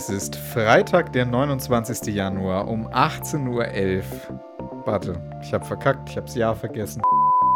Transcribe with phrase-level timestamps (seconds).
[0.00, 2.14] Es ist Freitag, der 29.
[2.14, 4.82] Januar um 18.11 Uhr.
[4.86, 7.02] Warte, ich habe verkackt, ich habe das Jahr vergessen.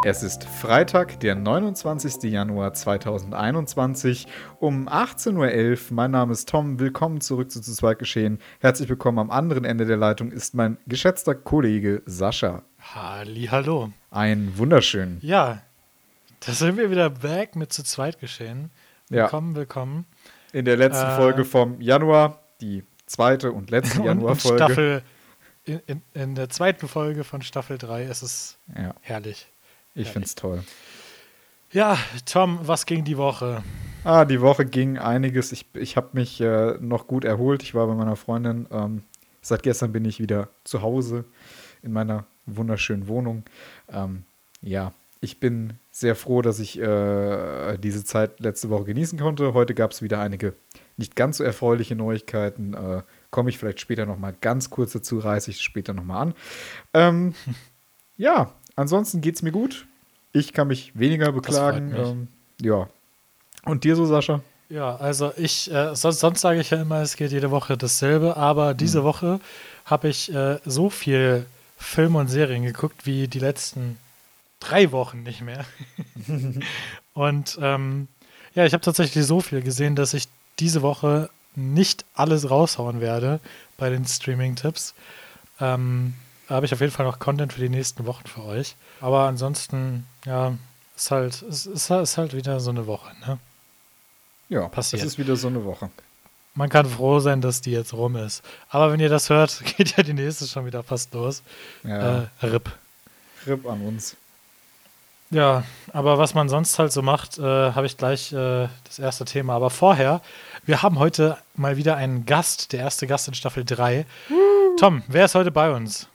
[0.05, 2.31] Es ist Freitag, der 29.
[2.31, 4.27] Januar 2021
[4.59, 5.95] um 18.11 Uhr.
[5.95, 6.79] Mein Name ist Tom.
[6.79, 8.37] Willkommen zurück zu Zu zweit geschehen.
[8.59, 12.61] Herzlich willkommen am anderen Ende der Leitung ist mein geschätzter Kollege Sascha.
[12.93, 13.91] Hallo.
[14.11, 15.17] Ein wunderschön.
[15.21, 15.63] Ja,
[16.41, 18.69] da sind wir wieder back mit Zu zweit geschehen.
[19.09, 19.61] Willkommen, ja.
[19.61, 20.05] willkommen.
[20.55, 24.57] In der letzten äh, Folge vom Januar, die zweite und letzte Januarfolge.
[24.57, 25.01] Staffel,
[25.65, 28.95] in, in, in, der zweiten Folge von Staffel 3 ist es ja.
[29.01, 29.47] herrlich.
[29.95, 30.63] Ich finde es toll.
[31.73, 33.63] Ja, Tom, was ging die Woche?
[34.05, 35.51] Ah, die Woche ging einiges.
[35.51, 37.61] Ich, ich habe mich äh, noch gut erholt.
[37.61, 38.65] Ich war bei meiner Freundin.
[38.71, 39.03] Ähm,
[39.41, 41.25] seit gestern bin ich wieder zu Hause
[41.83, 43.43] in meiner wunderschönen Wohnung.
[43.91, 44.23] Ähm,
[44.61, 49.53] ja, ich bin sehr froh, dass ich äh, diese Zeit letzte Woche genießen konnte.
[49.53, 50.53] Heute gab es wieder einige
[50.97, 52.73] nicht ganz so erfreuliche Neuigkeiten.
[52.73, 56.21] Äh, Komme ich vielleicht später noch mal ganz kurz dazu, reiße ich später noch mal
[56.21, 56.33] an.
[56.93, 57.35] Ähm,
[58.17, 59.87] ja, ansonsten geht es mir gut.
[60.31, 61.93] Ich kann mich weniger beklagen.
[61.95, 62.27] Ähm,
[62.61, 62.87] ja.
[63.65, 64.41] Und dir so, Sascha?
[64.69, 68.37] Ja, also ich, äh, sonst, sonst sage ich ja immer, es geht jede Woche dasselbe,
[68.37, 69.03] aber diese mhm.
[69.03, 69.39] Woche
[69.85, 71.45] habe ich äh, so viel
[71.77, 73.97] Filme und Serien geguckt wie die letzten
[74.69, 75.65] drei Wochen nicht mehr.
[77.13, 78.07] und ähm,
[78.53, 80.27] ja, ich habe tatsächlich so viel gesehen, dass ich
[80.59, 83.39] diese Woche nicht alles raushauen werde
[83.77, 84.93] bei den Streaming-Tipps.
[85.59, 86.13] Ähm,
[86.47, 88.75] da habe ich auf jeden Fall noch Content für die nächsten Wochen für euch.
[89.01, 90.57] Aber ansonsten, ja,
[90.95, 93.39] ist halt, ist, ist, ist halt wieder so eine Woche, ne?
[94.47, 95.01] Ja, passiert.
[95.01, 95.89] Es ist wieder so eine Woche.
[96.53, 98.43] Man kann froh sein, dass die jetzt rum ist.
[98.69, 101.41] Aber wenn ihr das hört, geht ja die nächste schon wieder fast los.
[101.83, 102.23] Ja.
[102.41, 102.71] Äh, RIP.
[103.45, 104.15] RIP an uns.
[105.31, 109.25] Ja, aber was man sonst halt so macht, äh, habe ich gleich äh, das erste
[109.25, 109.55] Thema.
[109.55, 110.21] Aber vorher,
[110.65, 114.05] wir haben heute mal wieder einen Gast, der erste Gast in Staffel 3.
[114.79, 116.07] Tom, wer ist heute bei uns?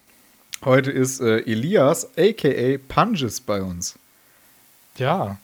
[0.65, 3.99] Heute ist äh, Elias, aka Punges, bei uns.
[4.97, 5.39] Ja.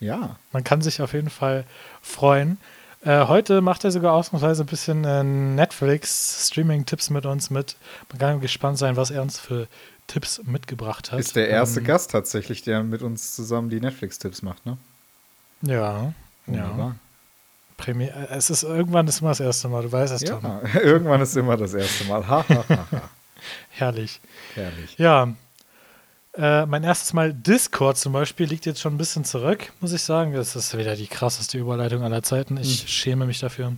[0.00, 0.36] Ja.
[0.52, 1.64] Man kann sich auf jeden Fall
[2.00, 2.58] freuen.
[3.04, 7.76] Äh, heute macht er sogar ausnahmsweise ein bisschen äh, Netflix-Streaming-Tipps mit uns mit.
[8.10, 9.66] Man kann gespannt sein, was er uns für
[10.12, 11.18] Tipps mitgebracht hat.
[11.18, 14.76] Ist der erste ähm, Gast tatsächlich, der mit uns zusammen die Netflix-Tipps macht, ne?
[15.62, 16.12] Ja.
[16.44, 16.88] Wunderbar.
[16.88, 16.96] Ja.
[17.78, 20.42] Premier, äh, es ist irgendwann ist immer das erste Mal, du weißt es, Tom.
[20.42, 22.28] Ja, irgendwann ist immer das erste Mal.
[22.28, 23.10] Ha, ha, ha, ha.
[23.70, 24.20] Herrlich.
[24.54, 24.98] Herrlich.
[24.98, 25.32] Ja.
[26.34, 30.02] Äh, mein erstes Mal Discord zum Beispiel liegt jetzt schon ein bisschen zurück, muss ich
[30.02, 30.34] sagen.
[30.34, 32.58] Das ist wieder die krasseste Überleitung aller Zeiten.
[32.58, 32.88] Ich hm.
[32.88, 33.72] schäme mich dafür.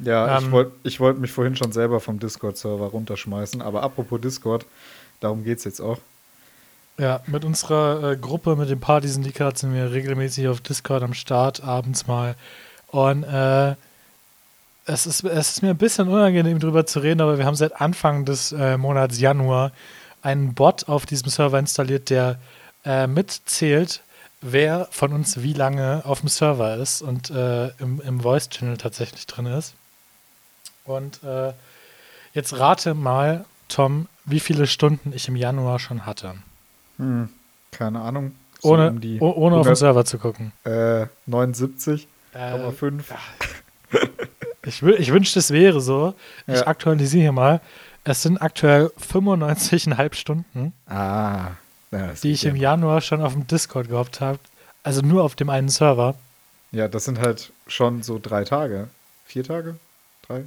[0.00, 3.62] Ja, ähm, ich wollte ich wollt mich vorhin schon selber vom Discord-Server runterschmeißen.
[3.62, 4.66] Aber apropos Discord,
[5.20, 5.98] darum geht es jetzt auch.
[6.98, 11.02] Ja, mit unserer äh, Gruppe, mit den Partys in Likat sind wir regelmäßig auf Discord
[11.02, 12.36] am Start, abends mal.
[12.88, 13.74] Und äh,
[14.86, 17.80] es ist, es ist mir ein bisschen unangenehm drüber zu reden, aber wir haben seit
[17.80, 19.72] Anfang des äh, Monats Januar
[20.22, 22.38] einen Bot auf diesem Server installiert, der
[22.84, 24.02] äh, mitzählt,
[24.40, 29.26] wer von uns wie lange auf dem Server ist und äh, im, im Voice-Channel tatsächlich
[29.26, 29.74] drin ist.
[30.84, 31.52] Und äh,
[32.32, 36.34] jetzt rate mal, Tom, wie viele Stunden ich im Januar schon hatte.
[36.98, 37.28] Hm,
[37.70, 38.34] keine Ahnung.
[38.60, 40.52] So ohne um die ohne 100, auf den Server zu gucken.
[40.64, 42.06] Äh, 79,5.
[42.34, 42.58] Äh,
[44.66, 46.14] Ich, ich wünschte, es wäre so.
[46.46, 46.54] Ja.
[46.54, 47.60] Ich aktualisiere hier mal.
[48.02, 51.50] Es sind aktuell 95,5 Stunden, ah,
[51.90, 52.50] ja, die ich ja.
[52.50, 54.38] im Januar schon auf dem Discord gehabt habe.
[54.82, 56.14] Also nur auf dem einen Server.
[56.70, 58.88] Ja, das sind halt schon so drei Tage.
[59.24, 59.76] Vier Tage?
[60.26, 60.44] Drei?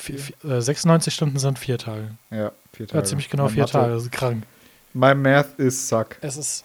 [0.00, 2.10] Vier, vier, äh, 96 Stunden sind vier Tage.
[2.30, 2.98] Ja, vier Tage.
[2.98, 3.72] Ja, ziemlich genau mein vier Mathe.
[3.72, 3.92] Tage.
[3.92, 4.44] Das ist krank.
[4.92, 6.16] My math is suck.
[6.20, 6.64] Es ist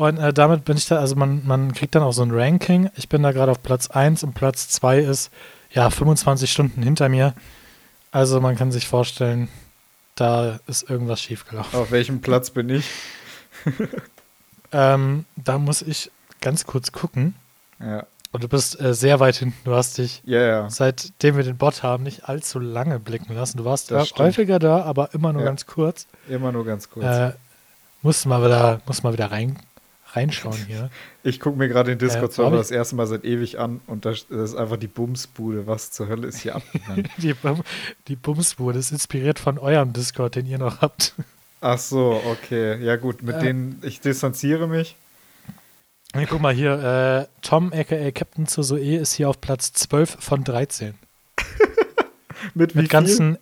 [0.00, 2.88] und äh, damit bin ich da, also man, man kriegt dann auch so ein Ranking.
[2.96, 5.30] Ich bin da gerade auf Platz 1 und Platz 2 ist
[5.72, 7.34] ja 25 Stunden hinter mir.
[8.10, 9.48] Also man kann sich vorstellen,
[10.14, 11.78] da ist irgendwas schiefgelaufen.
[11.78, 12.88] Auf welchem Platz bin ich?
[14.72, 16.10] ähm, da muss ich
[16.40, 17.34] ganz kurz gucken.
[17.78, 18.06] Ja.
[18.32, 19.58] Und du bist äh, sehr weit hinten.
[19.64, 20.70] Du hast dich, yeah.
[20.70, 23.58] seitdem wir den Bot haben, nicht allzu lange blicken lassen.
[23.58, 25.48] Du warst das häufiger da, aber immer nur ja.
[25.48, 26.06] ganz kurz.
[26.28, 27.04] Immer nur ganz kurz.
[27.04, 27.32] Äh,
[28.02, 29.58] musst mal wieder, musst mal wieder rein,
[30.12, 30.90] reinschauen hier.
[31.22, 34.22] Ich gucke mir gerade den Discord-Server äh, das erste Mal seit ewig an und das,
[34.22, 35.66] ist einfach die Bumsbude.
[35.66, 37.10] Was zur Hölle ist hier abgegangen?
[37.18, 37.62] die, Bum,
[38.08, 41.12] die Bumsbude ist inspiriert von eurem Discord, den ihr noch habt.
[41.60, 42.82] Ach so, okay.
[42.82, 44.96] Ja, gut, mit äh, denen, ich distanziere mich.
[46.14, 50.42] Ja, guck mal hier, äh, Tom, aka Captain Zozoe, ist hier auf Platz 12 von
[50.42, 50.94] 13.
[52.54, 53.38] mit wie mit ganzen,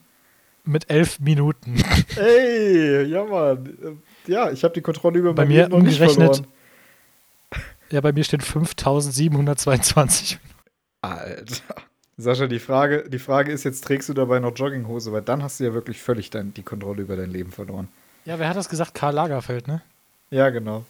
[0.65, 1.83] mit elf Minuten.
[2.17, 4.03] Ey, ja, Mann.
[4.27, 6.47] Ja, ich habe die Kontrolle über bei mein mir Leben noch nicht verloren.
[7.91, 10.39] Ja, bei mir stehen 5722
[11.01, 11.75] Alter.
[12.19, 15.11] Sascha, die Frage, die Frage ist jetzt, trägst du dabei noch Jogginghose?
[15.11, 17.89] Weil dann hast du ja wirklich völlig dein, die Kontrolle über dein Leben verloren.
[18.27, 18.93] Ja, wer hat das gesagt?
[18.93, 19.81] Karl Lagerfeld, ne?
[20.29, 20.85] Ja, genau.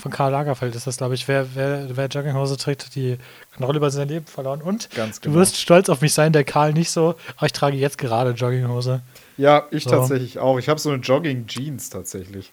[0.00, 1.28] Von Karl Lagerfeld ist das, glaube ich.
[1.28, 3.18] Wer, wer, wer Jogginghose trägt, hat die
[3.54, 4.62] Kontrolle über sein Leben verloren.
[4.62, 5.40] Und Ganz du genau.
[5.40, 7.14] wirst stolz auf mich sein, der Karl nicht so.
[7.36, 9.02] Aber ich trage jetzt gerade Jogginghose.
[9.36, 9.90] Ja, ich So.
[9.90, 10.58] tatsächlich auch.
[10.58, 12.52] Ich habe so eine Jogging-Jeans tatsächlich.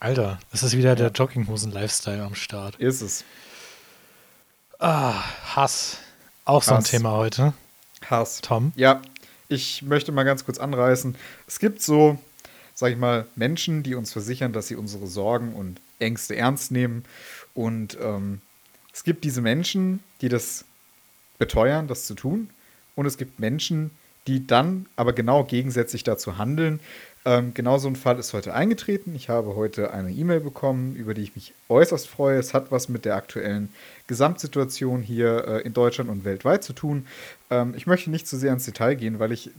[0.00, 2.76] Alter, es ist wieder der Jogginghosen-Lifestyle am Start.
[2.76, 3.24] Ist es.
[4.78, 5.14] Ah,
[5.56, 5.98] Hass.
[6.44, 6.90] Auch so ein Hass.
[6.90, 7.54] Thema heute.
[8.10, 8.40] Hass.
[8.42, 8.72] Tom?
[8.76, 9.00] Ja,
[9.48, 11.16] ich möchte mal ganz kurz anreißen.
[11.46, 12.18] Es gibt so,
[12.74, 17.04] sag ich mal, Menschen, die uns versichern, dass sie unsere Sorgen und Ängste ernst nehmen.
[17.54, 18.40] Und ähm,
[18.92, 20.64] es gibt diese Menschen, die das
[21.38, 22.50] beteuern, das zu tun.
[22.94, 23.90] Und es gibt Menschen,
[24.26, 26.80] die dann aber genau gegensätzlich dazu handeln.
[27.26, 29.14] Ähm, genau so ein Fall ist heute eingetreten.
[29.14, 32.38] Ich habe heute eine E-Mail bekommen, über die ich mich äußerst freue.
[32.38, 33.70] Es hat was mit der aktuellen
[34.06, 37.06] Gesamtsituation hier äh, in Deutschland und weltweit zu tun.
[37.50, 39.50] Ähm, ich möchte nicht zu sehr ins Detail gehen, weil ich,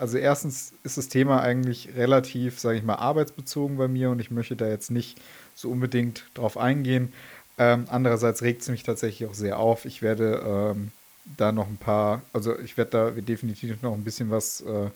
[0.00, 4.30] also erstens ist das Thema eigentlich relativ, sage ich mal, arbeitsbezogen bei mir und ich
[4.30, 5.20] möchte da jetzt nicht
[5.54, 7.12] so unbedingt drauf eingehen.
[7.58, 9.84] Ähm, andererseits regt es mich tatsächlich auch sehr auf.
[9.84, 10.92] Ich werde ähm,
[11.36, 14.88] da noch ein paar, also ich werde da definitiv noch ein bisschen was, äh,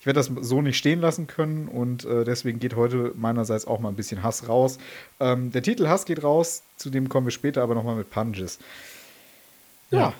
[0.00, 3.80] ich werde das so nicht stehen lassen können und äh, deswegen geht heute meinerseits auch
[3.80, 4.78] mal ein bisschen Hass raus.
[5.20, 8.58] Ähm, der Titel Hass geht raus, zu dem kommen wir später aber nochmal mit Punches.
[9.90, 10.14] Ja.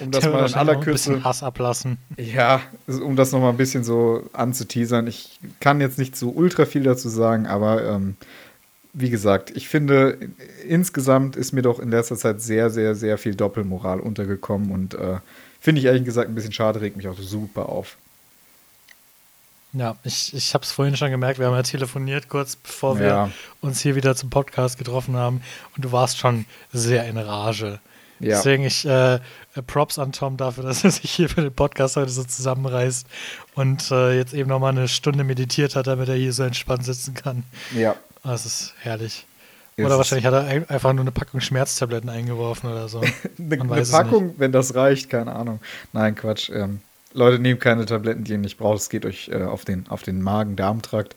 [0.00, 1.24] Um das mal in aller auch ein bisschen Kürze.
[1.28, 1.98] Hass ablassen.
[2.16, 5.06] Ja, um das nochmal ein bisschen so anzuteasern.
[5.06, 8.16] Ich kann jetzt nicht so ultra viel dazu sagen, aber ähm,
[8.94, 10.18] wie gesagt, ich finde,
[10.66, 15.18] insgesamt ist mir doch in letzter Zeit sehr, sehr, sehr viel Doppelmoral untergekommen und äh,
[15.60, 17.96] finde ich ehrlich gesagt ein bisschen schade, regt mich auch super auf.
[19.74, 23.06] Ja, ich, ich habe es vorhin schon gemerkt, wir haben ja telefoniert kurz bevor wir
[23.06, 23.30] Ja.
[23.62, 25.40] uns hier wieder zum Podcast getroffen haben
[25.74, 27.80] und du warst schon sehr in Rage.
[28.22, 28.36] Ja.
[28.36, 29.18] Deswegen ich äh,
[29.66, 33.06] Props an Tom dafür, dass er sich hier für den Podcast heute so zusammenreißt
[33.54, 37.14] und äh, jetzt eben nochmal eine Stunde meditiert hat, damit er hier so entspannt sitzen
[37.14, 37.42] kann.
[37.76, 37.96] Ja.
[38.24, 39.26] Das ist herrlich.
[39.76, 43.00] Ist oder wahrscheinlich hat er ein- einfach nur eine Packung Schmerztabletten eingeworfen oder so.
[43.38, 45.60] Eine, eine Packung, wenn das reicht, keine Ahnung.
[45.92, 46.50] Nein, Quatsch.
[46.50, 46.80] Ähm,
[47.14, 48.78] Leute, nehmt keine Tabletten, die ihr nicht braucht.
[48.78, 51.16] Es geht euch äh, auf den, auf den Magen-Darm-Trakt.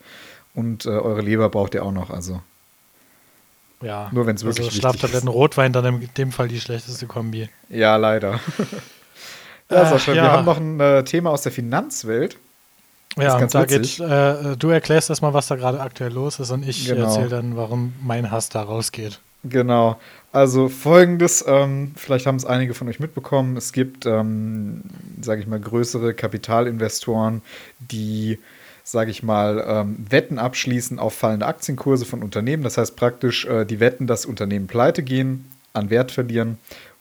[0.54, 2.10] Und äh, eure Leber braucht ihr auch noch.
[2.10, 2.42] Also
[3.82, 4.10] Ja.
[4.12, 7.50] Nur wenn's wirklich also wichtig Schlaftabletten, Rotwein, dann in dem Fall die schlechteste Kombi.
[7.70, 8.40] Ja, leider.
[9.72, 10.32] ja, Äh, Sascha, wir ja.
[10.32, 12.38] haben noch ein äh, Thema aus der Finanzwelt.
[13.18, 13.98] Ja, und da witzig.
[13.98, 17.06] geht, äh, du erklärst erstmal, was da gerade aktuell los ist und ich Genau.
[17.06, 19.20] erzähle dann, warum mein Hass da rausgeht.
[19.44, 20.00] Genau.
[20.34, 24.82] Also folgendes, ähm, vielleicht haben es einige von euch mitbekommen, es gibt, ähm,
[25.22, 27.42] sage ich mal, größere Kapitalinvestoren,
[27.80, 28.40] die,
[28.86, 32.64] sage ich mal, ähm, Wetten abschließen auf fallende Aktienkurse von Unternehmen.
[32.64, 36.60] Das heißt praktisch, äh, die wetten, dass Unternehmen pleite gehen, an Wert verlieren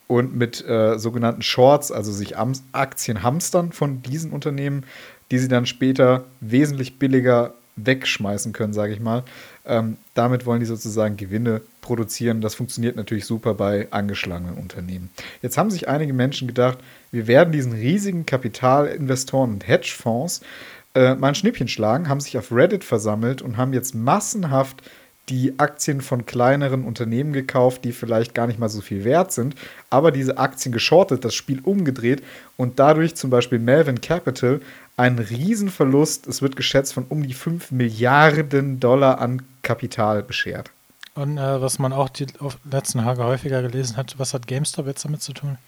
[0.09, 4.85] und mit äh, sogenannten Shorts, also sich Am Aktien hamstern von diesen Unternehmen,
[5.31, 9.23] die sie dann später wesentlich billiger wegschmeißen können, sage ich mal.
[9.67, 12.41] Ähm, damit wollen die sozusagen Gewinne produzieren.
[12.41, 15.11] Das funktioniert natürlich super bei angeschlagenen Unternehmen.
[15.43, 16.79] Jetzt haben sich einige Menschen gedacht,
[17.11, 20.41] wir werden diesen riesigen Kapitalinvestoren und Hedgefonds
[20.95, 24.83] äh, mal ein Schnippchen schlagen, haben sich auf Reddit versammelt und haben jetzt massenhaft
[25.29, 29.55] die Aktien von kleineren Unternehmen gekauft, die vielleicht gar nicht mal so viel wert sind,
[29.89, 32.23] aber diese Aktien geschortet, das Spiel umgedreht
[32.57, 34.61] und dadurch zum Beispiel Melvin Capital
[34.97, 40.71] einen Riesenverlust, es wird geschätzt, von um die 5 Milliarden Dollar an Kapital beschert.
[41.17, 42.27] Und äh, was man auch die
[42.69, 45.59] letzten Tage häufiger gelesen hat, was hat GameStop jetzt damit zu tun?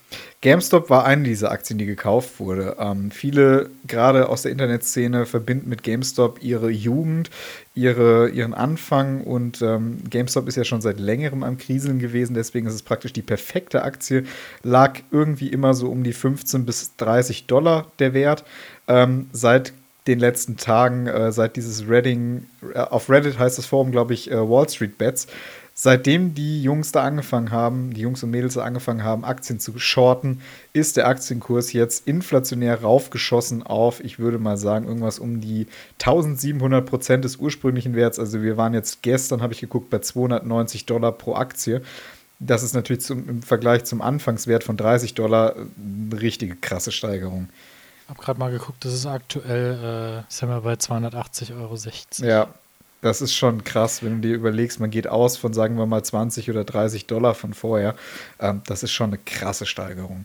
[0.40, 2.76] GameStop war eine dieser Aktien, die gekauft wurde.
[2.80, 7.30] Ähm, viele, gerade aus der Internetszene, verbinden mit GameStop ihre Jugend,
[7.76, 12.66] ihre, ihren Anfang und ähm, GameStop ist ja schon seit längerem am Kriseln gewesen, deswegen
[12.66, 14.24] ist es praktisch die perfekte Aktie.
[14.64, 18.44] Lag irgendwie immer so um die 15 bis 30 Dollar der Wert.
[18.88, 19.72] Ähm, seit
[20.06, 24.30] den letzten Tagen, äh, seit dieses Redding, äh, auf Reddit heißt das Forum, glaube ich,
[24.30, 25.26] äh, Wall Street Bets,
[25.78, 29.78] seitdem die Jungs da angefangen haben, die Jungs und Mädels da angefangen haben, Aktien zu
[29.78, 30.40] shorten,
[30.72, 35.66] ist der Aktienkurs jetzt inflationär raufgeschossen auf, ich würde mal sagen, irgendwas um die
[36.00, 38.18] 1700 Prozent des ursprünglichen Werts.
[38.18, 41.82] Also wir waren jetzt gestern, habe ich geguckt, bei 290 Dollar pro Aktie.
[42.38, 45.60] Das ist natürlich zum, im Vergleich zum Anfangswert von 30 Dollar äh,
[46.10, 47.48] eine richtige krasse Steigerung.
[48.08, 51.76] Hab gerade mal geguckt, das ist aktuell, äh, sind wir bei 280,60 Euro.
[52.18, 52.48] Ja,
[53.02, 56.02] das ist schon krass, wenn du dir überlegst, man geht aus von, sagen wir mal,
[56.02, 57.94] 20 oder 30 Dollar von vorher.
[58.40, 60.24] Ähm, das ist schon eine krasse Steigerung.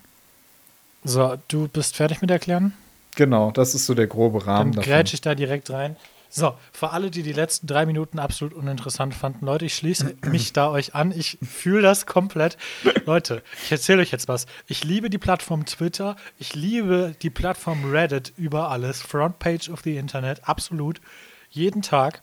[1.04, 2.74] So, du bist fertig mit erklären?
[3.16, 4.94] Genau, das ist so der grobe Rahmen Dann davon.
[4.94, 5.96] grätsch ich da direkt rein.
[6.34, 10.54] So, für alle, die die letzten drei Minuten absolut uninteressant fanden, Leute, ich schließe mich
[10.54, 11.12] da euch an.
[11.12, 12.58] Ich fühle das komplett.
[13.06, 14.46] Leute, ich erzähle euch jetzt was.
[14.68, 16.16] Ich liebe die Plattform Twitter.
[16.40, 19.02] Ich liebe die Plattform Reddit über alles.
[19.02, 21.02] Frontpage of the Internet, absolut.
[21.50, 22.22] Jeden Tag.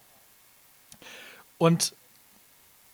[1.59, 1.95] Und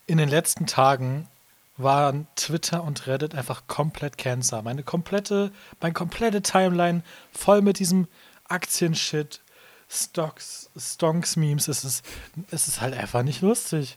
[0.06, 1.28] in den letzten Tagen
[1.76, 4.62] waren Twitter und Reddit einfach komplett Cancer.
[4.62, 7.02] Meine komplette, meine komplette Timeline
[7.32, 8.08] voll mit diesem
[8.48, 9.40] Aktienshit,
[9.94, 11.68] Stocks, Stonks-Memes.
[11.68, 12.04] Es ist,
[12.50, 13.96] es ist halt einfach nicht lustig.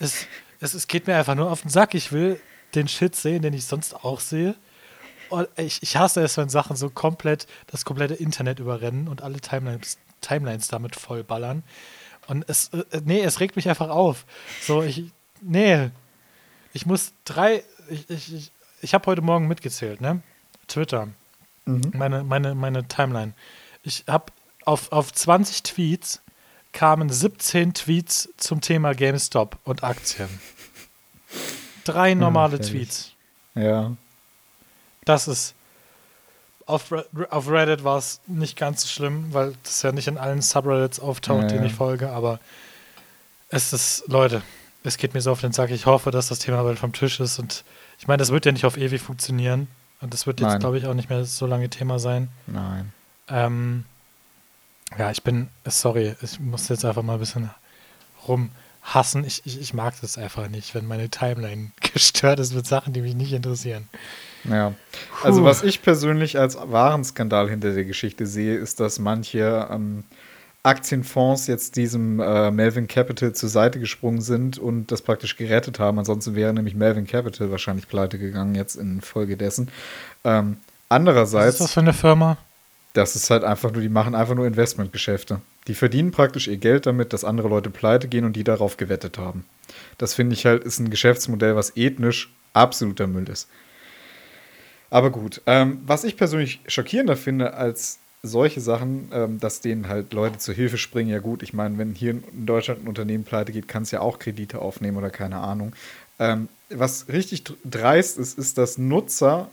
[0.00, 0.26] Es,
[0.60, 1.94] es, es geht mir einfach nur auf den Sack.
[1.94, 2.40] Ich will
[2.74, 4.54] den Shit sehen, den ich sonst auch sehe.
[5.28, 9.40] Und ich, ich hasse es, wenn Sachen so komplett das komplette Internet überrennen und alle
[9.40, 11.62] Timelines, Timelines damit vollballern.
[12.26, 14.24] Und es, äh, nee, es regt mich einfach auf.
[14.60, 15.04] So, ich,
[15.40, 15.90] nee,
[16.72, 20.22] ich muss drei, ich, ich, ich, ich habe heute Morgen mitgezählt, ne?
[20.68, 21.08] Twitter,
[21.64, 21.92] mhm.
[21.94, 23.32] meine, meine, meine Timeline.
[23.82, 24.32] Ich habe
[24.66, 26.20] auf, auf 20 Tweets
[26.72, 30.28] kamen 17 Tweets zum Thema GameStop und Aktien.
[31.84, 32.66] Drei normale okay.
[32.66, 33.12] Tweets.
[33.54, 33.92] Ja.
[35.06, 35.54] Das ist.
[36.66, 36.92] Auf,
[37.30, 40.98] auf Reddit war es nicht ganz so schlimm, weil das ja nicht in allen Subreddits
[40.98, 42.40] auftaucht, ja, denen ich folge, aber
[43.50, 44.42] es ist, Leute,
[44.82, 45.70] es geht mir so auf den Sack.
[45.70, 47.62] Ich hoffe, dass das Thema bald vom Tisch ist und
[48.00, 49.68] ich meine, das wird ja nicht auf ewig funktionieren
[50.00, 52.30] und das wird jetzt, glaube ich, auch nicht mehr so lange Thema sein.
[52.48, 52.92] Nein.
[53.28, 53.84] Ähm,
[54.98, 57.50] ja, ich bin, sorry, ich muss jetzt einfach mal ein bisschen
[58.26, 59.24] rumhassen.
[59.24, 63.02] Ich, ich, ich mag das einfach nicht, wenn meine Timeline gestört ist mit Sachen, die
[63.02, 63.88] mich nicht interessieren.
[64.44, 64.74] Ja,
[65.24, 70.04] also was ich persönlich als wahren Skandal hinter der Geschichte sehe, ist, dass manche ähm,
[70.62, 75.98] Aktienfonds jetzt diesem äh, Melvin Capital zur Seite gesprungen sind und das praktisch gerettet haben.
[75.98, 79.68] Ansonsten wäre nämlich Melvin Capital wahrscheinlich pleite gegangen jetzt infolgedessen.
[80.24, 81.46] Ähm, andererseits.
[81.46, 82.36] Was ist das für eine Firma?
[82.96, 85.42] Das ist halt einfach nur, die machen einfach nur Investmentgeschäfte.
[85.68, 89.18] Die verdienen praktisch ihr Geld damit, dass andere Leute pleite gehen und die darauf gewettet
[89.18, 89.44] haben.
[89.98, 93.48] Das finde ich halt, ist ein Geschäftsmodell, was ethnisch absoluter Müll ist.
[94.88, 100.14] Aber gut, ähm, was ich persönlich schockierender finde als solche Sachen, ähm, dass denen halt
[100.14, 101.10] Leute zur Hilfe springen.
[101.10, 104.00] Ja gut, ich meine, wenn hier in Deutschland ein Unternehmen pleite geht, kann es ja
[104.00, 105.74] auch Kredite aufnehmen oder keine Ahnung.
[106.18, 109.50] Ähm, was richtig dreist ist, ist, dass Nutzer,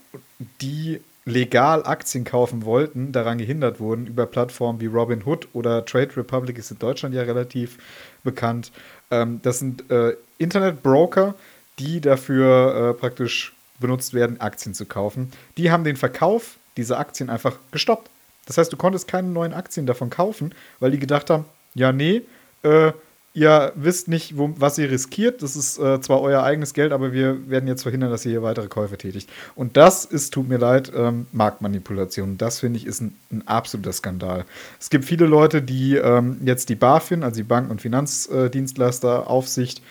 [0.62, 6.58] die legal Aktien kaufen wollten, daran gehindert wurden über Plattformen wie Robinhood oder Trade Republic
[6.58, 7.78] ist in Deutschland ja relativ
[8.22, 8.72] bekannt.
[9.10, 11.34] Ähm, das sind äh, Internetbroker,
[11.78, 15.32] die dafür äh, praktisch benutzt werden, Aktien zu kaufen.
[15.56, 18.10] Die haben den Verkauf dieser Aktien einfach gestoppt.
[18.46, 22.22] Das heißt, du konntest keine neuen Aktien davon kaufen, weil die gedacht haben, ja, nee,
[22.62, 22.92] äh,
[23.34, 25.42] ihr wisst nicht, wo, was ihr riskiert.
[25.42, 28.44] Das ist äh, zwar euer eigenes Geld, aber wir werden jetzt verhindern, dass ihr hier
[28.44, 29.28] weitere Käufe tätigt.
[29.56, 32.38] Und das ist, tut mir leid, ähm, Marktmanipulation.
[32.38, 34.44] Das finde ich ist ein, ein, absoluter Skandal.
[34.80, 39.82] Es gibt viele Leute, die ähm, jetzt die BaFin, also die Banken- und Finanzdienstleisteraufsicht,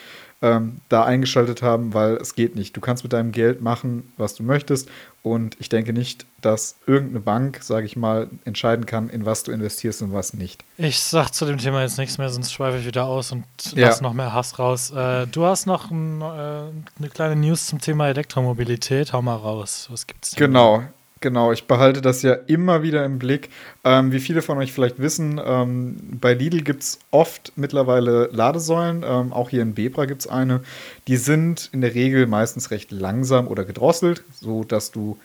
[0.44, 2.76] ähm, da eingeschaltet haben, weil es geht nicht.
[2.76, 4.90] Du kannst mit deinem Geld machen, was du möchtest.
[5.24, 9.54] Und ich denke nicht, dass irgendeine Bank, sage ich mal, entscheiden kann, in was du
[9.54, 10.66] investierst und was nicht.
[10.78, 13.88] Ich sag zu dem Thema jetzt nichts mehr, sonst schweife ich wieder aus und ja.
[13.88, 14.92] lass noch mehr Hass raus.
[14.92, 19.14] Äh, du hast noch ein, äh, eine kleine News zum Thema Elektromobilität.
[19.14, 19.88] Hau mal raus.
[19.90, 20.36] Was gibt's?
[20.36, 20.84] Genau.
[21.24, 23.50] Genau, ich behalte das ja immer wieder im Blick.
[23.86, 29.06] Ähm, wie viele von euch vielleicht wissen, ähm, bei Lidl gibt es oft mittlerweile Ladesäulen.
[29.08, 30.60] Ähm, auch hier in Bebra gibt es eine.
[31.08, 35.18] Die sind in der Regel meistens recht langsam oder gedrosselt, sodass du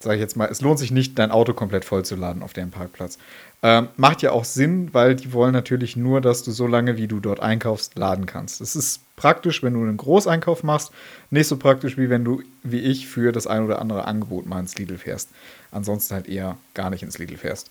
[0.00, 2.52] sage ich jetzt mal, es lohnt sich nicht, dein Auto komplett voll zu laden auf
[2.52, 3.18] dem Parkplatz.
[3.60, 7.08] Ähm, macht ja auch Sinn, weil die wollen natürlich nur, dass du so lange, wie
[7.08, 8.60] du dort einkaufst, laden kannst.
[8.60, 10.92] Das ist praktisch, wenn du einen Großeinkauf machst,
[11.30, 14.60] nicht so praktisch, wie wenn du, wie ich, für das ein oder andere Angebot mal
[14.60, 15.30] ins Lidl fährst.
[15.72, 17.70] Ansonsten halt eher gar nicht ins Lidl fährst.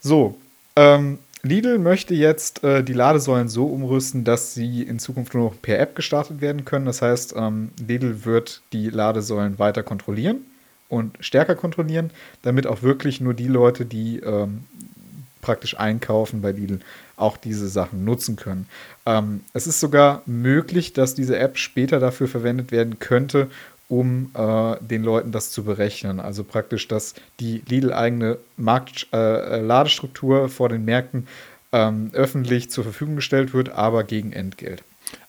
[0.00, 0.38] So,
[0.76, 5.60] ähm, Lidl möchte jetzt äh, die Ladesäulen so umrüsten, dass sie in Zukunft nur noch
[5.60, 6.86] per App gestartet werden können.
[6.86, 10.38] Das heißt, ähm, Lidl wird die Ladesäulen weiter kontrollieren
[10.88, 12.10] und stärker kontrollieren,
[12.42, 14.64] damit auch wirklich nur die Leute, die ähm,
[15.46, 16.80] praktisch einkaufen bei Lidl,
[17.16, 18.66] auch diese Sachen nutzen können.
[19.06, 23.48] Ähm, es ist sogar möglich, dass diese App später dafür verwendet werden könnte,
[23.88, 26.18] um äh, den Leuten das zu berechnen.
[26.18, 31.28] Also praktisch, dass die Lidl-eigene Markt, äh, Ladestruktur vor den Märkten
[31.70, 34.82] ähm, öffentlich zur Verfügung gestellt wird, aber gegen Entgelt.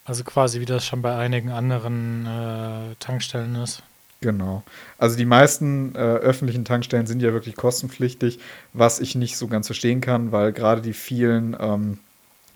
[0.04, 3.84] Also quasi wie das schon bei einigen anderen äh, Tankstellen ist.
[4.20, 4.64] Genau.
[4.98, 8.40] Also die meisten äh, öffentlichen Tankstellen sind ja wirklich kostenpflichtig,
[8.72, 11.98] was ich nicht so ganz verstehen kann, weil gerade die vielen ähm,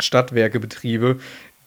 [0.01, 1.21] Stadtwerkebetriebe,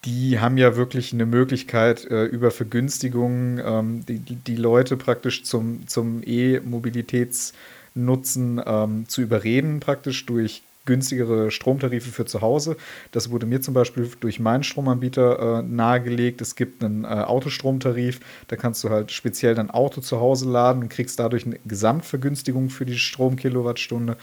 [0.04, 5.88] die haben ja wirklich eine Möglichkeit, äh, über Vergünstigungen ähm, die, die Leute praktisch zum,
[5.88, 12.78] zum E-Mobilitätsnutzen ähm, zu überreden, praktisch durch günstigere Stromtarife für zu Hause.
[13.12, 16.42] Das wurde mir zum Beispiel durch meinen Stromanbieter äh, nahegelegt.
[16.42, 20.84] Es gibt einen äh, Autostromtarif, da kannst du halt speziell dein Auto zu Hause laden
[20.84, 24.18] und kriegst dadurch eine Gesamtvergünstigung für die Stromkilowattstunde.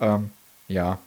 [0.00, 0.30] Ähm,
[0.68, 0.98] ja,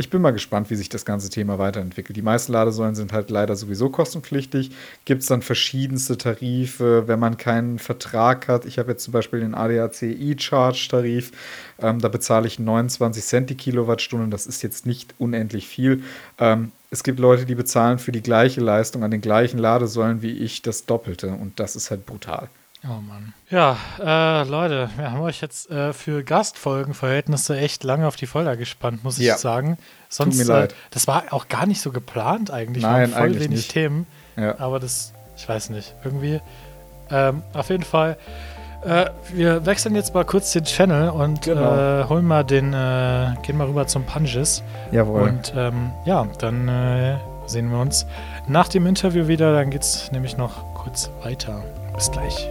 [0.00, 2.16] ich bin mal gespannt, wie sich das ganze Thema weiterentwickelt.
[2.16, 4.70] Die meisten Ladesäulen sind halt leider sowieso kostenpflichtig.
[5.04, 8.64] Gibt es dann verschiedenste Tarife, wenn man keinen Vertrag hat.
[8.64, 11.32] Ich habe jetzt zum Beispiel den ADAC E-Charge-Tarif.
[11.80, 14.28] Ähm, da bezahle ich 29 Cent die Kilowattstunde.
[14.28, 16.04] Das ist jetzt nicht unendlich viel.
[16.38, 20.30] Ähm, es gibt Leute, die bezahlen für die gleiche Leistung an den gleichen Ladesäulen wie
[20.30, 21.26] ich das Doppelte.
[21.28, 22.48] Und das ist halt brutal.
[22.84, 23.34] Oh Mann.
[23.50, 28.56] Ja, äh, Leute, wir haben euch jetzt äh, für Gastfolgenverhältnisse echt lange auf die Folter
[28.56, 29.36] gespannt, muss ich ja.
[29.36, 29.78] sagen.
[30.08, 30.72] Sonst, Tut mir leid.
[30.72, 32.84] Äh, das war auch gar nicht so geplant eigentlich.
[32.84, 33.72] Nein, voll eigentlich wenig nicht.
[33.72, 34.06] Themen.
[34.36, 34.58] Ja.
[34.60, 36.40] Aber das, ich weiß nicht, irgendwie.
[37.10, 38.16] Ähm, auf jeden Fall.
[38.84, 42.02] Äh, wir wechseln jetzt mal kurz den Channel und Genau.
[42.02, 44.62] äh, holen mal den, äh, gehen mal rüber zum Punges.
[44.92, 45.22] Jawohl.
[45.22, 47.16] Und ähm, ja, dann äh,
[47.46, 48.06] sehen wir uns
[48.46, 49.52] nach dem Interview wieder.
[49.52, 51.64] Dann geht's nämlich noch kurz weiter.
[51.98, 52.48] Bis gleich.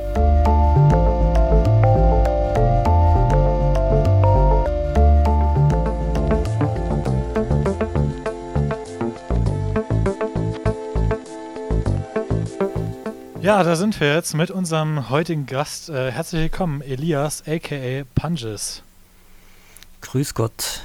[13.40, 15.88] Ja, da sind wir jetzt mit unserem heutigen Gast.
[15.88, 18.84] Äh, herzlich willkommen, Elias, aka Punges.
[20.02, 20.82] Grüß Gott.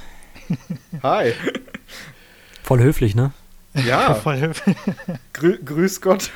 [1.03, 1.33] Hi.
[2.63, 3.33] Voll höflich, ne?
[3.73, 4.77] Ja, Voll höflich.
[5.33, 6.31] grü grüß Gott.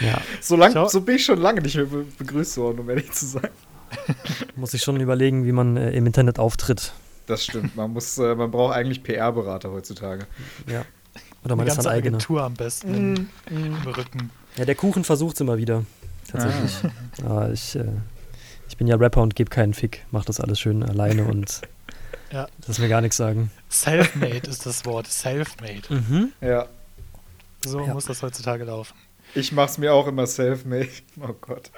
[0.00, 0.20] Ja.
[0.40, 3.26] So, lang, so bin ich schon lange nicht mehr be begrüßt worden, um ehrlich zu
[3.26, 3.48] sein.
[4.56, 6.92] Muss ich schon überlegen, wie man äh, im Internet auftritt.
[7.26, 7.74] Das stimmt.
[7.76, 10.26] Man, muss, äh, man braucht eigentlich PR-Berater heutzutage.
[10.70, 10.84] Ja.
[11.44, 12.16] Oder man Eine ist ganze eigene.
[12.16, 14.30] Agentur am besten im Rücken.
[14.56, 15.84] Ja, der Kuchen versucht es immer wieder.
[16.30, 16.72] Tatsächlich.
[17.24, 17.84] Aber ich, äh,
[18.68, 20.04] ich bin ja Rapper und gebe keinen Fick.
[20.10, 21.62] Mach das alles schön alleine und
[22.32, 22.48] Ja.
[22.66, 23.50] lass mir gar nichts sagen.
[23.68, 25.06] Selfmade ist das Wort.
[25.06, 25.82] Selfmade.
[25.88, 26.32] Mhm.
[26.40, 26.66] Ja.
[27.64, 27.94] So Ja.
[27.94, 28.94] muss das heutzutage laufen.
[29.36, 30.88] Ich mach's mir auch immer self-made.
[31.20, 31.70] Oh Gott.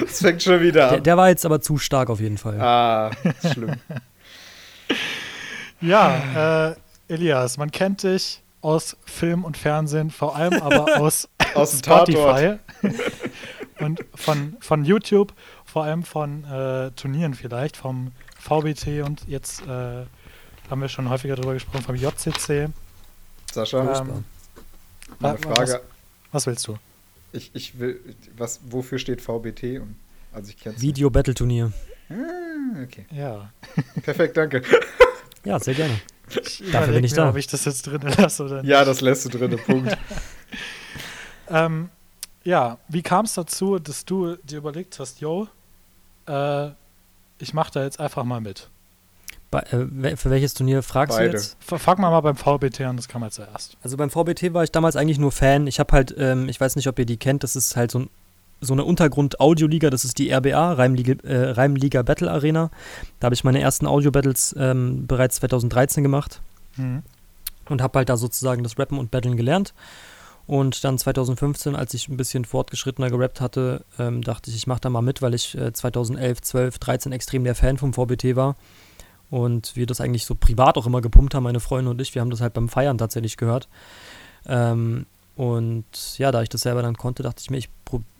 [0.00, 1.02] Das fängt schon wieder Der, an.
[1.02, 2.60] der war jetzt aber zu stark auf jeden Fall.
[2.60, 3.10] Ah,
[3.42, 3.72] ist schlimm.
[5.80, 6.74] Ja, äh,
[7.12, 12.56] Elias, man kennt dich aus Film und Fernsehen, vor allem aber aus, Aus Spotify
[13.80, 15.32] und von, von YouTube,
[15.64, 20.04] vor allem von äh, Turnieren vielleicht, vom VBT und jetzt äh,
[20.70, 22.68] haben wir schon häufiger darüber gesprochen, vom JCC.
[23.52, 24.24] Sascha, Ähm,
[25.18, 25.72] meine wa- Frage.
[25.72, 25.80] Was
[26.46, 26.78] willst du?
[27.32, 28.00] Ich, ich will,
[28.36, 29.80] was, wofür steht VBT?
[29.80, 29.96] Und,
[30.32, 31.72] also ich kenn's Video-Battle-Turnier.
[32.08, 32.20] nicht.
[32.20, 33.06] Ah, okay.
[33.10, 33.50] Ja.
[34.02, 34.62] Perfekt, danke.
[35.44, 36.00] Ja, sehr gerne.
[36.28, 37.30] Ich Dafür bin ich mir, da.
[37.30, 38.70] ob ich das jetzt drin lasse oder nicht.
[38.70, 39.96] Ja, das lässt du drin, Punkt.
[41.48, 41.90] Ähm,
[42.42, 45.46] ja, wie kam es dazu, dass du dir überlegt hast, yo,
[46.26, 46.70] äh,
[47.38, 48.68] ich mache da jetzt einfach mal mit?
[49.50, 51.30] Bei, äh, für welches Turnier fragst Beide.
[51.30, 51.56] du jetzt?
[51.66, 53.76] F- Fangen wir mal beim VBT an, das kam ja zuerst.
[53.82, 55.66] Also beim VBT war ich damals eigentlich nur Fan.
[55.66, 58.00] Ich habe halt, ähm, ich weiß nicht, ob ihr die kennt, das ist halt so,
[58.00, 58.10] ein,
[58.60, 62.70] so eine Untergrund-Audioliga, das ist die RBA, Reimliga, äh, Reimliga Battle Arena.
[63.20, 66.40] Da habe ich meine ersten Audio-Battles ähm, bereits 2013 gemacht
[66.76, 67.02] Mhm.
[67.68, 69.72] und habe halt da sozusagen das Rappen und Battlen gelernt.
[70.48, 74.80] Und dann 2015, als ich ein bisschen fortgeschrittener gerappt hatte, ähm, dachte ich, ich mache
[74.80, 78.54] da mal mit, weil ich äh, 2011, 12, 13 extrem der Fan vom VBT war.
[79.30, 82.14] Und wir das eigentlich so privat auch immer gepumpt haben, meine Freunde und ich.
[82.14, 83.68] Wir haben das halt beim Feiern tatsächlich gehört.
[84.46, 85.84] Ähm, und
[86.16, 87.68] ja, da ich das selber dann konnte, dachte ich mir, ich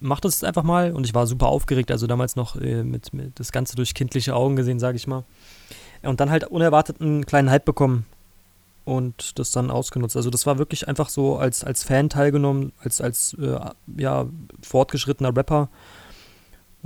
[0.01, 0.93] mach das jetzt einfach mal.
[0.93, 4.35] Und ich war super aufgeregt, also damals noch äh, mit, mit das Ganze durch kindliche
[4.35, 5.25] Augen gesehen, sage ich mal.
[6.03, 8.05] Und dann halt unerwartet einen kleinen Hype bekommen
[8.87, 10.17] und das dann ausgenutzt.
[10.17, 13.59] Also das war wirklich einfach so als, als Fan teilgenommen, als, als äh,
[13.97, 14.27] ja,
[14.63, 15.69] fortgeschrittener Rapper.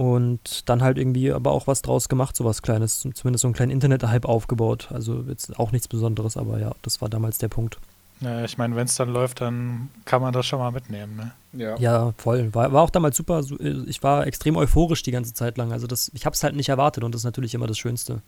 [0.00, 3.54] Und dann halt irgendwie aber auch was draus gemacht, so was Kleines, zumindest so einen
[3.54, 4.88] kleinen Internet-Hype aufgebaut.
[4.90, 7.78] Also jetzt auch nichts Besonderes, aber ja, das war damals der Punkt.
[8.22, 11.16] Ja, ich meine, wenn es dann läuft, dann kann man das schon mal mitnehmen.
[11.16, 11.32] Ne?
[11.52, 11.76] Ja.
[11.76, 12.48] Ja, voll.
[12.54, 13.42] War, war auch damals super.
[13.60, 15.70] äh, Ich war extrem euphorisch die ganze Zeit lang.
[15.70, 18.22] Also das, ich habe es halt nicht erwartet und das ist natürlich immer das Schönste.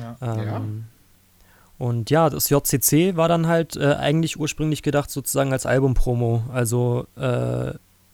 [0.00, 0.16] Ja.
[0.20, 0.60] Ähm, Ja.
[1.78, 6.42] Und ja, das JCC war dann halt äh, eigentlich ursprünglich gedacht sozusagen als Album-Promo.
[6.52, 7.72] Also äh,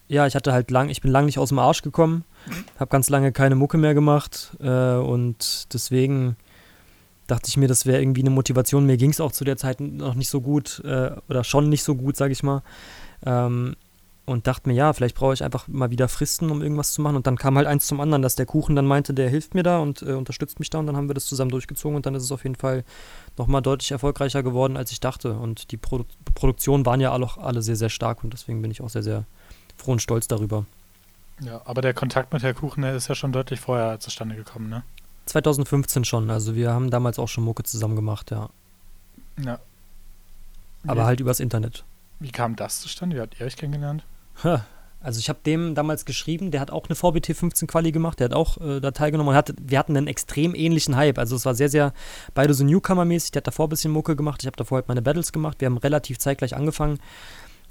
[0.09, 2.25] ja, ich hatte halt lang, ich bin lang nicht aus dem Arsch gekommen,
[2.79, 6.37] habe ganz lange keine Mucke mehr gemacht äh, und deswegen
[7.27, 8.87] dachte ich mir, das wäre irgendwie eine Motivation.
[8.87, 11.83] Mir ging es auch zu der Zeit noch nicht so gut äh, oder schon nicht
[11.83, 12.63] so gut, sage ich mal.
[13.25, 13.75] Ähm,
[14.27, 17.15] und dachte mir, ja, vielleicht brauche ich einfach mal wieder Fristen, um irgendwas zu machen.
[17.15, 19.63] Und dann kam halt eins zum anderen, dass der Kuchen dann meinte, der hilft mir
[19.63, 20.81] da und äh, unterstützt mich da.
[20.81, 22.85] Und dann haben wir das zusammen durchgezogen und dann ist es auf jeden Fall
[23.39, 25.35] nochmal deutlich erfolgreicher geworden, als ich dachte.
[25.35, 28.83] Und die Produ Produktionen waren ja alle, alle sehr, sehr stark und deswegen bin ich
[28.83, 29.27] auch sehr, sehr
[29.77, 30.65] froh und stolz darüber.
[31.41, 34.69] ja, aber der Kontakt mit Herr Kuchen, der ist ja schon deutlich vorher zustande gekommen,
[34.69, 34.83] ne?
[35.27, 38.49] 2015 schon, also wir haben damals auch schon Mucke zusammen gemacht, ja.
[39.43, 39.59] Ja.
[40.87, 41.85] Aber Wie- halt übers Internet.
[42.21, 43.17] Wie kam das zustande?
[43.17, 44.05] Wie habt ihr euch kennengelernt?
[44.45, 44.65] Ha.
[45.03, 48.25] Also ich habe dem damals geschrieben, der hat auch eine VBT 15 Quali gemacht, der
[48.27, 51.19] hat auch äh, da teilgenommen und hatte, wir hatten einen extrem ähnlichen Hype.
[51.19, 51.93] Also es war sehr, sehr,
[52.35, 55.03] beide so Newcomer-mäßig, der hat davor ein bisschen Mucke gemacht, ich habe davor halt meine
[55.03, 56.99] Battles gemacht, wir haben relativ zeitgleich angefangen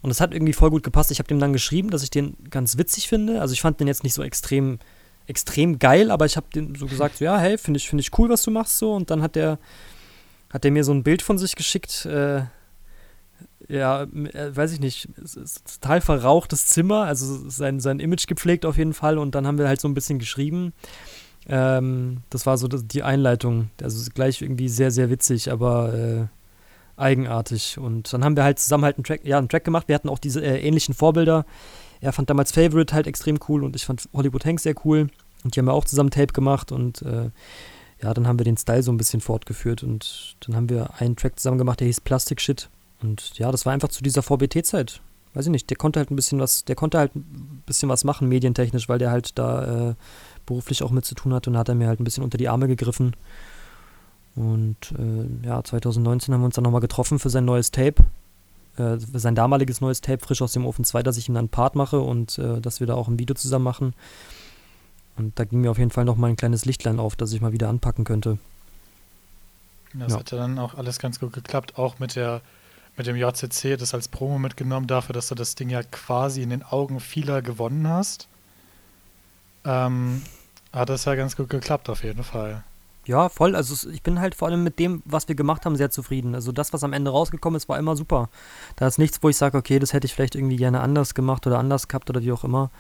[0.06, 1.10] und es hat irgendwie voll gut gepasst.
[1.10, 3.42] Ich habe dem dann geschrieben, dass ich den ganz witzig finde.
[3.42, 4.78] Also ich fand den jetzt nicht so extrem,
[5.26, 8.16] extrem geil, aber ich habe dem so gesagt, so, ja, hey, finde ich, finde ich
[8.20, 9.58] cool, was du machst so und dann hat der,
[10.52, 12.44] hat der mir so ein Bild von sich geschickt, äh,
[13.68, 15.10] ja, äh, weiß ich nicht,
[15.82, 19.68] total verrauchtes Zimmer, also sein, sein Image gepflegt auf jeden Fall und dann haben wir
[19.68, 20.74] halt so ein bisschen geschrieben.
[21.48, 26.26] Ähm, das war so das, die Einleitung, also gleich irgendwie sehr, sehr witzig, aber äh,
[26.98, 29.96] eigenartig und dann haben wir halt zusammen halt einen Track, ja, einen Track gemacht, wir
[29.96, 31.46] hatten auch diese äh, ähnlichen Vorbilder.
[32.02, 35.10] Er fand damals Favorite halt extrem cool und ich fand Hollywood Hank sehr cool
[35.44, 37.30] und die haben ja auch zusammen Tape gemacht und äh,
[38.02, 41.16] ja, dann haben wir den Style so ein bisschen fortgeführt und dann haben wir einen
[41.16, 42.70] Track zusammen gemacht, der hieß Plastic Shit
[43.02, 45.02] und ja, das war einfach zu dieser VBT-Zeit.
[45.34, 48.06] Weiß ich nicht, der konnte halt ein bisschen was, der konnte halt ein bisschen was
[48.06, 49.96] machen, medientechnisch, weil der halt da äh,
[50.46, 52.48] beruflich auch mit zu tun hatte und hat er mir halt ein bisschen unter die
[52.48, 53.16] Arme gegriffen.
[54.36, 58.04] Und äh, ja, 2019 haben wir uns dann nochmal getroffen für sein neues Tape.
[58.78, 61.50] Äh, sein damaliges neues Tape, frisch aus dem Ofen 2, dass ich ihm dann einen
[61.50, 63.94] Part mache und äh, dass wir da auch ein Video zusammen machen.
[65.18, 67.54] Und da ging mir auf jeden Fall nochmal ein kleines Lichtlein auf, dass ich mal
[67.54, 68.38] wieder anpacken könnte.
[69.94, 70.20] Das Ja.
[70.20, 72.42] hat ja dann auch alles ganz gut geklappt, auch mit der
[72.98, 76.50] mit dem JCC, das als Promo mitgenommen, dafür, dass du das Ding ja quasi in
[76.50, 78.30] den Augen vieler gewonnen hast.
[79.66, 80.22] Ähm,
[80.72, 82.64] hat das ja ganz gut geklappt, auf jeden Fall.
[83.06, 83.56] Ja, voll.
[83.56, 86.34] Also ich bin halt vor allem mit dem, was wir gemacht haben, sehr zufrieden.
[86.34, 88.30] Also das, was am Ende rausgekommen ist, war immer super.
[88.78, 91.46] Da ist nichts, wo ich sage, okay, das hätte ich vielleicht irgendwie gerne anders gemacht
[91.46, 92.72] oder anders gehabt oder wie auch immer.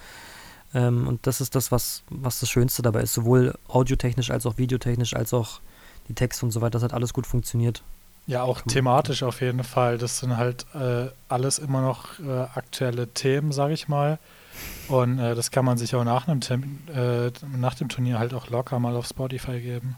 [0.73, 3.13] Ähm, und das ist das, was, was das Schönste dabei ist.
[3.13, 5.59] Sowohl audiotechnisch als auch videotechnisch, als auch
[6.07, 6.71] die Texte und so weiter.
[6.71, 7.83] Das hat alles gut funktioniert.
[8.27, 9.99] Ja, auch man- thematisch auf jeden Fall.
[9.99, 14.17] Das sind halt äh, alles immer noch äh, aktuelle Themen, sage ich mal.
[14.87, 18.33] Und äh, das kann man sich auch nach, einem Tem äh, nach dem Turnier halt
[18.33, 19.95] auch locker mal auf Spotify geben.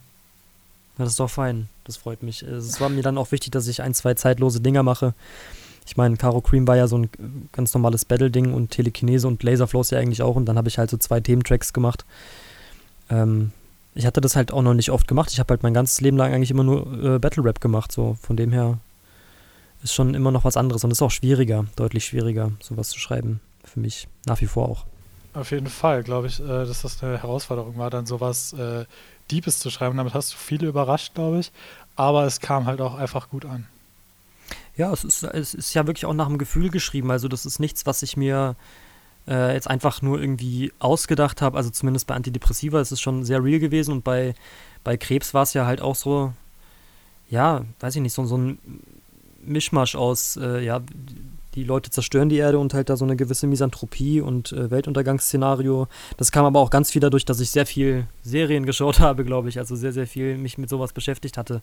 [0.97, 1.69] Ja, das ist doch fein.
[1.83, 2.43] Das freut mich.
[2.43, 5.13] Äh, Es war mir dann auch wichtig, dass ich ein, zwei zeitlose Dinger mache.
[5.85, 7.09] Ich meine, Caro Cream war ja so ein
[7.53, 10.35] ganz normales Battle-Ding und Telekinese und Laserflows ja eigentlich auch.
[10.35, 12.05] Und dann habe ich halt so zwei Thementracks gemacht.
[13.09, 13.51] Ähm,
[13.95, 15.31] ich hatte das halt auch noch nicht oft gemacht.
[15.31, 17.91] Ich habe halt mein ganzes Leben lang eigentlich immer nur äh, Battle-Rap gemacht.
[17.91, 18.79] So von dem her
[19.81, 20.83] ist schon immer noch was anderes.
[20.83, 23.39] Und ist auch schwieriger, deutlich schwieriger, sowas zu schreiben.
[23.63, 24.85] Für mich nach wie vor auch.
[25.33, 28.85] Auf jeden Fall, glaube ich, äh, dass das eine Herausforderung war, dann sowas äh,
[29.31, 29.97] Deepes zu schreiben.
[29.97, 31.51] Damit hast du viele überrascht, glaube ich.
[31.95, 33.67] Aber es kam halt auch einfach gut an.
[34.75, 37.09] Ja, es ist, es ist ja wirklich auch nach dem Gefühl geschrieben.
[37.11, 38.55] Also das ist nichts, was ich mir
[39.27, 41.57] äh, jetzt einfach nur irgendwie ausgedacht habe.
[41.57, 44.35] Also zumindest bei Antidepressiva ist es schon sehr real gewesen und bei,
[44.83, 46.33] bei Krebs war es ja halt auch so,
[47.29, 48.59] ja, weiß ich nicht, so, so ein
[49.43, 50.81] Mischmasch aus, äh, ja,
[51.57, 55.87] die Leute zerstören die Erde und halt da so eine gewisse Misanthropie und äh, Weltuntergangsszenario.
[56.15, 59.49] Das kam aber auch ganz viel dadurch, dass ich sehr viel Serien geschaut habe, glaube
[59.49, 59.57] ich.
[59.57, 61.61] Also sehr, sehr viel mich mit sowas beschäftigt hatte.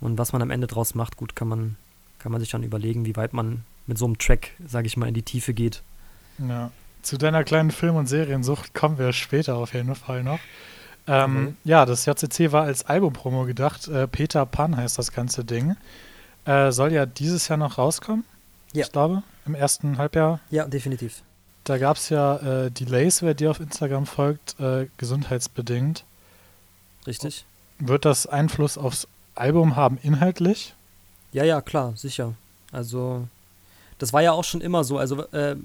[0.00, 1.76] Und was man am Ende draus macht, gut, kann man,
[2.18, 5.08] kann man sich dann überlegen, wie weit man mit so einem Track, sage ich mal,
[5.08, 5.82] in die Tiefe geht.
[6.38, 6.70] Ja.
[7.02, 10.40] Zu deiner kleinen Film- und Seriensucht kommen wir später auf jeden Fall noch.
[11.06, 11.56] Ähm, Mhm.
[11.64, 13.88] Ja, das JCC war als Albumpromo gedacht.
[13.88, 15.76] Äh, Peter Pan heißt das ganze Ding.
[16.46, 18.24] Äh, soll ja dieses Jahr noch rauskommen.
[18.72, 18.84] Ja.
[18.84, 20.40] Ich glaube, im ersten Halbjahr.
[20.50, 21.22] Ja, definitiv.
[21.64, 26.04] Da gab es ja äh, Delays, wer dir auf Instagram folgt, äh, gesundheitsbedingt.
[27.06, 27.44] Richtig?
[27.78, 30.74] Wird das Einfluss aufs Album haben, inhaltlich?
[31.32, 32.34] Ja, ja, klar, sicher.
[32.72, 33.28] Also,
[33.98, 34.98] das war ja auch schon immer so.
[34.98, 35.56] Also, äh,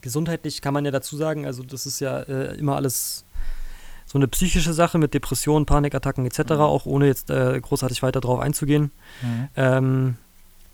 [0.00, 3.24] gesundheitlich kann man ja dazu sagen, also, das ist ja äh, immer alles
[4.06, 8.40] so eine psychische Sache mit Depressionen, Panikattacken etc., auch ohne jetzt äh, großartig weiter drauf
[8.40, 8.92] einzugehen.
[9.56, 10.16] Ähm,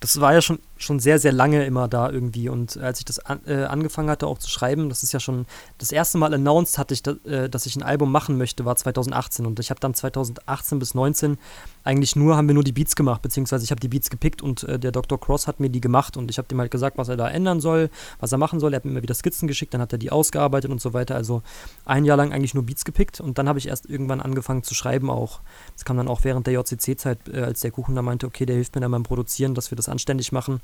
[0.01, 2.49] das war ja schon, schon sehr, sehr lange immer da irgendwie.
[2.49, 5.47] Und als ich das an, äh, angefangen hatte auch zu schreiben, das ist ja schon
[5.79, 8.77] das erste Mal announced hatte ich, da, äh, dass ich ein Album machen möchte, war
[8.77, 9.47] 2018.
[9.47, 11.39] Und ich habe dann 2018 bis 19
[11.85, 14.63] eigentlich nur, haben wir nur die Beats gemacht, beziehungsweise ich habe die Beats gepickt und
[14.65, 15.21] äh, der Dr.
[15.21, 17.61] Cross hat mir die gemacht und ich habe dem halt gesagt, was er da ändern
[17.61, 17.91] soll,
[18.21, 18.73] was er machen soll.
[18.73, 21.15] Er hat mir immer wieder Skizzen geschickt, dann hat er die ausgearbeitet und so weiter.
[21.15, 21.43] Also
[21.85, 24.75] ein Jahr lang eigentlich nur Beats gepickt und dann habe ich erst irgendwann angefangen zu
[24.75, 25.41] schreiben auch.
[25.75, 28.57] Das kam dann auch während der JCC-Zeit, äh, als der Kuchen da meinte, okay, der
[28.57, 30.61] hilft mir dann beim Produzieren, dass wir das anständig machen,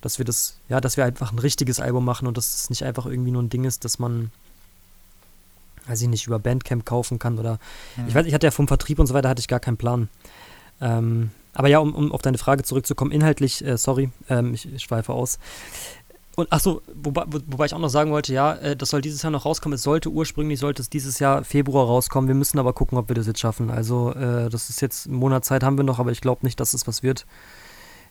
[0.00, 2.84] dass wir das, ja, dass wir einfach ein richtiges Album machen und dass es nicht
[2.84, 4.30] einfach irgendwie nur ein Ding ist, dass man,
[5.86, 7.58] weiß ich nicht, über Bandcamp kaufen kann oder,
[7.96, 8.08] Mhm.
[8.08, 10.08] ich weiß, ich hatte ja vom Vertrieb und so weiter, hatte ich gar keinen Plan.
[10.80, 14.82] Ähm, aber ja, um, um auf deine Frage zurückzukommen, inhaltlich, äh, sorry, ähm, ich, ich
[14.82, 15.38] schweife aus.
[16.36, 19.00] Und ach so, wobei, wo- wobei ich auch noch sagen wollte, ja, äh, das soll
[19.00, 19.76] dieses Jahr noch rauskommen.
[19.76, 22.26] Es sollte ursprünglich, sollte es dieses Jahr Februar rauskommen.
[22.26, 23.70] Wir müssen aber gucken, ob wir das jetzt schaffen.
[23.70, 26.58] Also, äh, das ist jetzt, einen Monat Zeit haben wir noch, aber ich glaube nicht,
[26.58, 27.24] dass es was wird.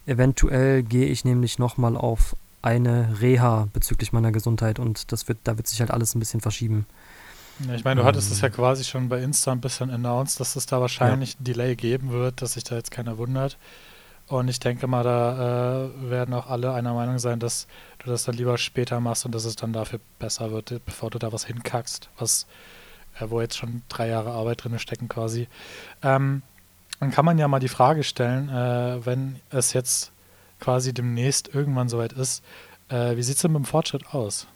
[0.05, 5.57] Eventuell gehe ich nämlich nochmal auf eine Reha bezüglich meiner Gesundheit und das wird, da
[5.57, 6.85] wird sich halt alles ein bisschen verschieben.
[7.67, 10.55] Ja, ich meine, du hattest es ja quasi schon bei Insta ein bisschen announced, dass
[10.55, 11.39] es da wahrscheinlich ja.
[11.39, 13.57] ein Delay geben wird, dass sich da jetzt keiner wundert.
[14.27, 17.67] Und ich denke mal, da äh, werden auch alle einer Meinung sein, dass
[17.99, 21.19] du das dann lieber später machst und dass es dann dafür besser wird, bevor du
[21.19, 22.47] da was hinkackst, was,
[23.19, 25.47] äh, wo jetzt schon drei Jahre Arbeit drin stecken quasi.
[26.01, 26.41] Ähm,
[27.03, 30.13] dann kann man ja mal die Frage stellen, äh, wenn es jetzt
[30.61, 32.41] quasi demnächst irgendwann soweit ist,
[32.87, 34.47] äh, wie sieht es denn mit dem Fortschritt aus?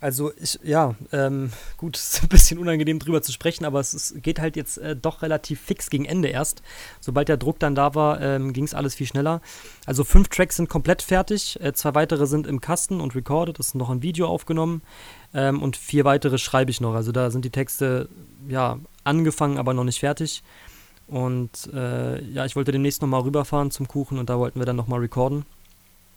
[0.00, 3.94] Also ich, ja, ähm, gut, es ist ein bisschen unangenehm drüber zu sprechen, aber es
[3.94, 6.62] ist, geht halt jetzt äh, doch relativ fix gegen Ende erst.
[6.98, 9.40] Sobald der Druck dann da war, ähm, ging es alles viel schneller.
[9.86, 13.68] Also fünf Tracks sind komplett fertig, äh, zwei weitere sind im Kasten und recorded, es
[13.68, 14.82] ist noch ein Video aufgenommen
[15.32, 16.94] ähm, und vier weitere schreibe ich noch.
[16.94, 18.08] Also da sind die Texte
[18.48, 20.42] ja angefangen, aber noch nicht fertig.
[21.10, 24.76] Und äh, ja, ich wollte demnächst nochmal rüberfahren zum Kuchen und da wollten wir dann
[24.76, 25.44] nochmal recorden.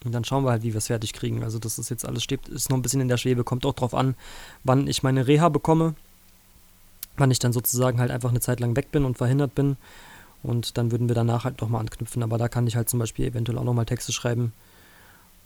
[0.06, 1.44] Und dann schauen wir halt, wie wir es fertig kriegen.
[1.44, 3.74] Also das ist jetzt alles steht, ist noch ein bisschen in der Schwebe, kommt auch
[3.74, 4.16] drauf an,
[4.64, 5.96] wann ich meine Reha bekomme,
[7.18, 9.78] wann ich dann sozusagen halt einfach eine Zeit lang weg bin und verhindert bin.
[10.44, 12.22] Und dann würden wir danach halt nochmal anknüpfen.
[12.22, 14.54] Aber da kann ich halt zum Beispiel eventuell auch nochmal Texte schreiben.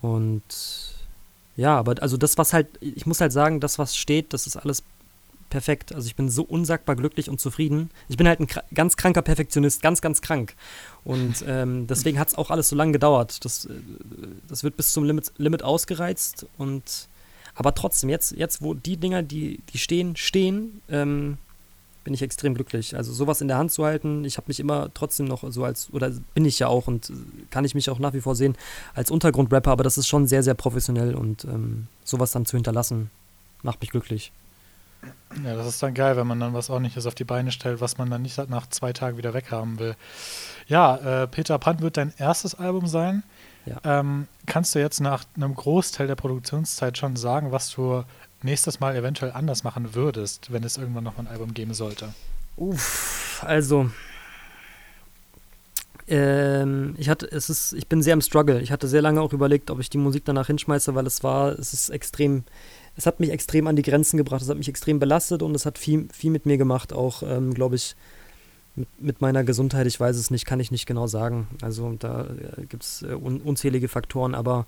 [0.01, 0.43] Und
[1.55, 4.57] ja, aber also das, was halt, ich muss halt sagen, das, was steht, das ist
[4.57, 4.83] alles
[5.49, 5.93] perfekt.
[5.93, 7.89] Also ich bin so unsagbar glücklich und zufrieden.
[8.09, 10.55] Ich bin halt ein ganz kranker Perfektionist, ganz, ganz krank.
[11.03, 13.43] Und ähm, deswegen hat es auch alles so lange gedauert.
[13.45, 13.73] Das, äh,
[14.47, 16.45] das wird bis zum Limit, Limit ausgereizt.
[16.57, 17.07] Und
[17.55, 21.37] aber trotzdem, jetzt, jetzt, wo die Dinger, die, die stehen, stehen, ähm,
[22.03, 22.95] bin ich extrem glücklich.
[22.95, 25.91] Also sowas in der Hand zu halten, ich habe mich immer trotzdem noch so als,
[25.91, 27.11] oder bin ich ja auch und
[27.49, 28.55] kann ich mich auch nach wie vor sehen
[28.93, 33.09] als Untergrundrapper, aber das ist schon sehr, sehr professionell und ähm, sowas dann zu hinterlassen,
[33.61, 34.31] macht mich glücklich.
[35.43, 37.97] Ja, das ist dann geil, wenn man dann was ordentliches auf die Beine stellt, was
[37.97, 39.95] man dann nicht nach zwei Tagen wieder weghaben will.
[40.67, 43.23] Ja, äh, Peter Pan wird dein erstes Album sein.
[43.65, 43.99] Ja.
[43.99, 48.03] Ähm, kannst du jetzt nach einem Großteil der Produktionszeit schon sagen, was du
[48.41, 52.13] nächstes Mal eventuell anders machen würdest, wenn es irgendwann noch ein Album geben sollte?
[52.55, 53.89] Uff, also
[56.07, 58.61] ähm, ich hatte, es ist, ich bin sehr im Struggle.
[58.61, 61.49] Ich hatte sehr lange auch überlegt, ob ich die Musik danach hinschmeiße, weil es war,
[61.59, 62.43] es ist extrem
[62.97, 65.65] es hat mich extrem an die Grenzen gebracht, es hat mich extrem belastet und es
[65.65, 67.95] hat viel, viel mit mir gemacht, auch, ähm, glaube ich,
[68.75, 71.47] mit, mit, meiner Gesundheit, ich weiß es nicht, kann ich nicht genau sagen.
[71.61, 74.65] Also da äh, gibt es äh, un, unzählige Faktoren, aber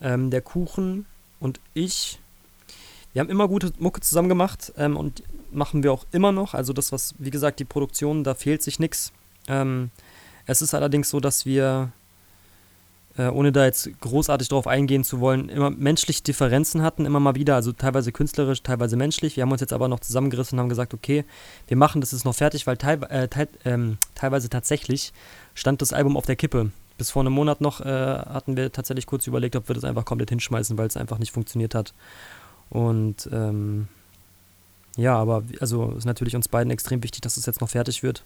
[0.00, 1.06] ähm, der Kuchen
[1.38, 2.18] und ich,
[3.12, 6.54] wir haben immer gute Mucke zusammen gemacht ähm, und machen wir auch immer noch.
[6.54, 9.12] Also das, was, wie gesagt, die Produktion, da fehlt sich nichts.
[9.48, 9.90] Ähm,
[10.46, 11.92] es ist allerdings so, dass wir
[13.20, 17.34] äh, ohne da jetzt großartig drauf eingehen zu wollen, immer menschliche Differenzen hatten, immer mal
[17.34, 19.36] wieder, also teilweise künstlerisch, teilweise menschlich.
[19.36, 21.24] Wir haben uns jetzt aber noch zusammengerissen und haben gesagt, okay,
[21.68, 25.12] wir machen das ist noch fertig, weil teil, äh, teil, ähm, teilweise tatsächlich
[25.54, 26.70] stand das Album auf der Kippe.
[26.96, 30.06] Bis vor einem Monat noch äh, hatten wir tatsächlich kurz überlegt, ob wir das einfach
[30.06, 31.92] komplett hinschmeißen, weil es einfach nicht funktioniert hat.
[32.70, 33.88] Und ähm,
[34.96, 38.22] ja, aber also ist natürlich uns beiden extrem wichtig, dass es jetzt noch fertig wird.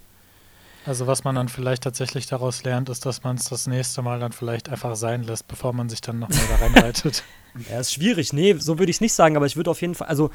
[0.86, 4.20] Also was man dann vielleicht tatsächlich daraus lernt, ist, dass man es das nächste Mal
[4.20, 7.24] dann vielleicht einfach sein lässt, bevor man sich dann nochmal da reinreitet.
[7.70, 8.32] ja, ist schwierig.
[8.32, 10.30] Nee, so würde ich es nicht sagen, aber ich würde auf jeden Fall, also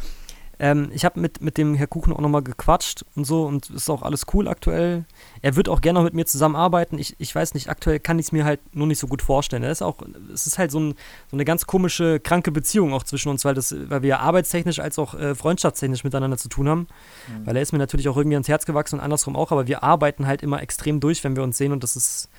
[0.60, 3.90] ähm, ich habe mit, mit dem Herr Kuchen auch nochmal gequatscht und so und ist
[3.90, 5.06] auch alles cool aktuell.
[5.42, 7.00] Er wird auch gerne noch mit mir zusammenarbeiten.
[7.00, 9.64] Ich, ich weiß nicht, aktuell kann ich es mir halt nur nicht so gut vorstellen.
[9.64, 9.98] ist auch,
[10.34, 10.96] es ist halt so, ein,
[11.32, 15.00] so, eine ganz komische, kranke Beziehung auch zwischen uns, weil, das, weil wir arbeitstechnisch als
[15.00, 16.88] auch äh, freundschaftstechnisch miteinander zu tun haben.
[17.28, 17.46] Mhm.
[17.46, 19.82] Weil er ist mir natürlich auch irgendwie ans Herz gewachsen und andersrum auch, aber wir
[19.82, 22.30] arbeiten halt immer extrem durch, wenn wir uns sehen und das ist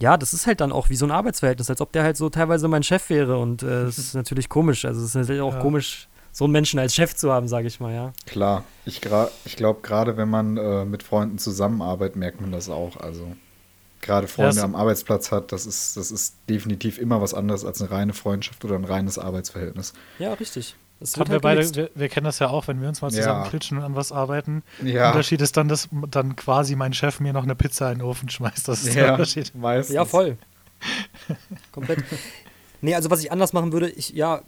[0.00, 2.30] ja, das ist halt dann auch wie so ein Arbeitsverhältnis, als ob der halt so
[2.30, 4.84] teilweise mein Chef wäre und äh, das ist natürlich komisch.
[4.84, 5.60] Also es ist natürlich auch ja.
[5.60, 8.12] komisch, so einen Menschen als Chef zu haben, sage ich mal, ja.
[8.26, 9.00] Klar, ich,
[9.44, 12.96] ich glaube, gerade wenn man äh, mit Freunden zusammenarbeitet, merkt man das auch.
[12.96, 13.36] Also
[14.00, 17.80] gerade Freunde ja, am Arbeitsplatz hat, das ist, das ist definitiv immer was anderes als
[17.80, 19.92] eine reine Freundschaft oder ein reines Arbeitsverhältnis.
[20.18, 20.76] Ja, richtig.
[21.00, 23.10] Das haben halt wir beide, wir, wir, kennen das ja auch, wenn wir uns mal
[23.10, 23.48] zusammen ja.
[23.48, 24.64] klitschen und an was arbeiten.
[24.82, 24.92] Ja.
[24.92, 28.06] Der Unterschied ist dann, dass dann quasi mein Chef mir noch eine Pizza in den
[28.06, 28.66] Ofen schmeißt.
[28.66, 29.54] Das ist ja, der Unterschied.
[29.54, 29.94] Meistens.
[29.94, 30.38] Ja, voll.
[31.72, 32.02] Komplett.
[32.80, 34.42] Nee, also was ich anders machen würde, ich, ja,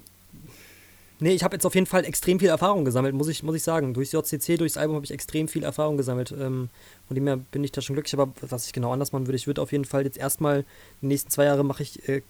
[1.20, 3.62] Nee, ich habe jetzt auf jeden Fall extrem viel Erfahrung gesammelt, muss ich, muss ich
[3.62, 3.92] sagen.
[3.92, 6.32] Durchs JCC, durchs Album habe ich extrem viel Erfahrung gesammelt.
[6.32, 6.70] Ähm,
[7.06, 8.14] von dem her bin ich da schon glücklich.
[8.18, 10.64] Aber was ich genau anders machen würde, ich würde auf jeden Fall jetzt erstmal,
[11.02, 12.22] die nächsten zwei Jahre mache ich äh,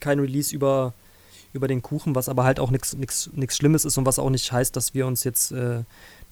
[0.00, 0.94] kein Release über,
[1.52, 4.74] über den Kuchen, was aber halt auch nichts Schlimmes ist und was auch nicht heißt,
[4.74, 5.82] dass wir uns jetzt äh,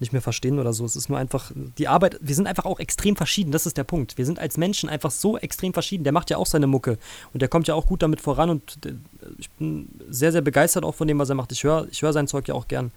[0.01, 0.85] nicht mehr verstehen oder so.
[0.85, 3.85] Es ist nur einfach, die Arbeit, wir sind einfach auch extrem verschieden, das ist der
[3.85, 4.19] Punkt.
[4.19, 6.05] Wir sind als Menschen einfach so extrem verschieden.
[6.05, 6.99] Der macht ja auch seine Mucke
[7.33, 8.79] und der kommt ja auch gut damit voran und
[9.39, 11.53] ich bin sehr, sehr begeistert auch von dem, was er macht.
[11.53, 12.91] Ich höre ich hör sein Zeug ja auch gern.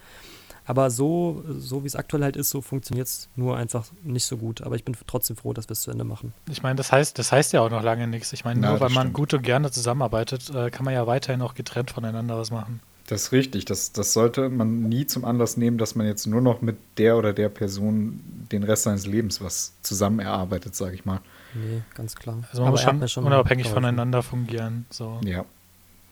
[0.66, 4.38] Aber so, so wie es aktuell halt ist, so funktioniert es nur einfach nicht so
[4.38, 4.62] gut.
[4.62, 6.34] Aber ich bin trotzdem froh, dass wir es zu Ende machen.
[6.50, 8.32] Ich meine, das heißt, das heißt ja auch noch lange nichts.
[8.32, 9.14] Ich meine, Na, nur weil das man stimmt.
[9.16, 12.80] gut und gerne zusammenarbeitet, äh, kann man ja weiterhin auch getrennt voneinander was machen.
[13.14, 13.66] Das ist richtig.
[13.66, 17.16] Das, das sollte man nie zum Anlass nehmen, dass man jetzt nur noch mit der
[17.16, 21.20] oder der Person den Rest seines Lebens was zusammen erarbeitet, sage ich mal.
[21.54, 22.44] Nee, ganz klar.
[22.50, 24.88] Also man Aber muss schon, schon unabhängig voneinander fungieren.
[24.90, 25.22] So.
[25.24, 25.46] Ja.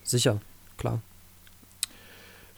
[0.04, 0.42] Sicher,
[0.78, 1.02] klar.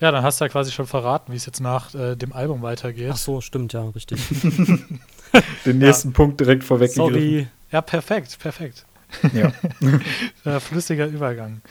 [0.02, 2.64] Ja, dann hast du ja quasi schon verraten, wie es jetzt nach äh, dem Album
[2.64, 3.12] weitergeht.
[3.14, 4.20] Ach so, stimmt, ja, richtig.
[5.66, 7.14] Den nächsten Punkt direkt vorweggegriffen.
[7.14, 7.48] Sorry.
[7.72, 8.86] Ja, perfekt, perfekt.
[9.32, 9.54] Ja.
[10.44, 11.62] Äh, flüssiger Übergang.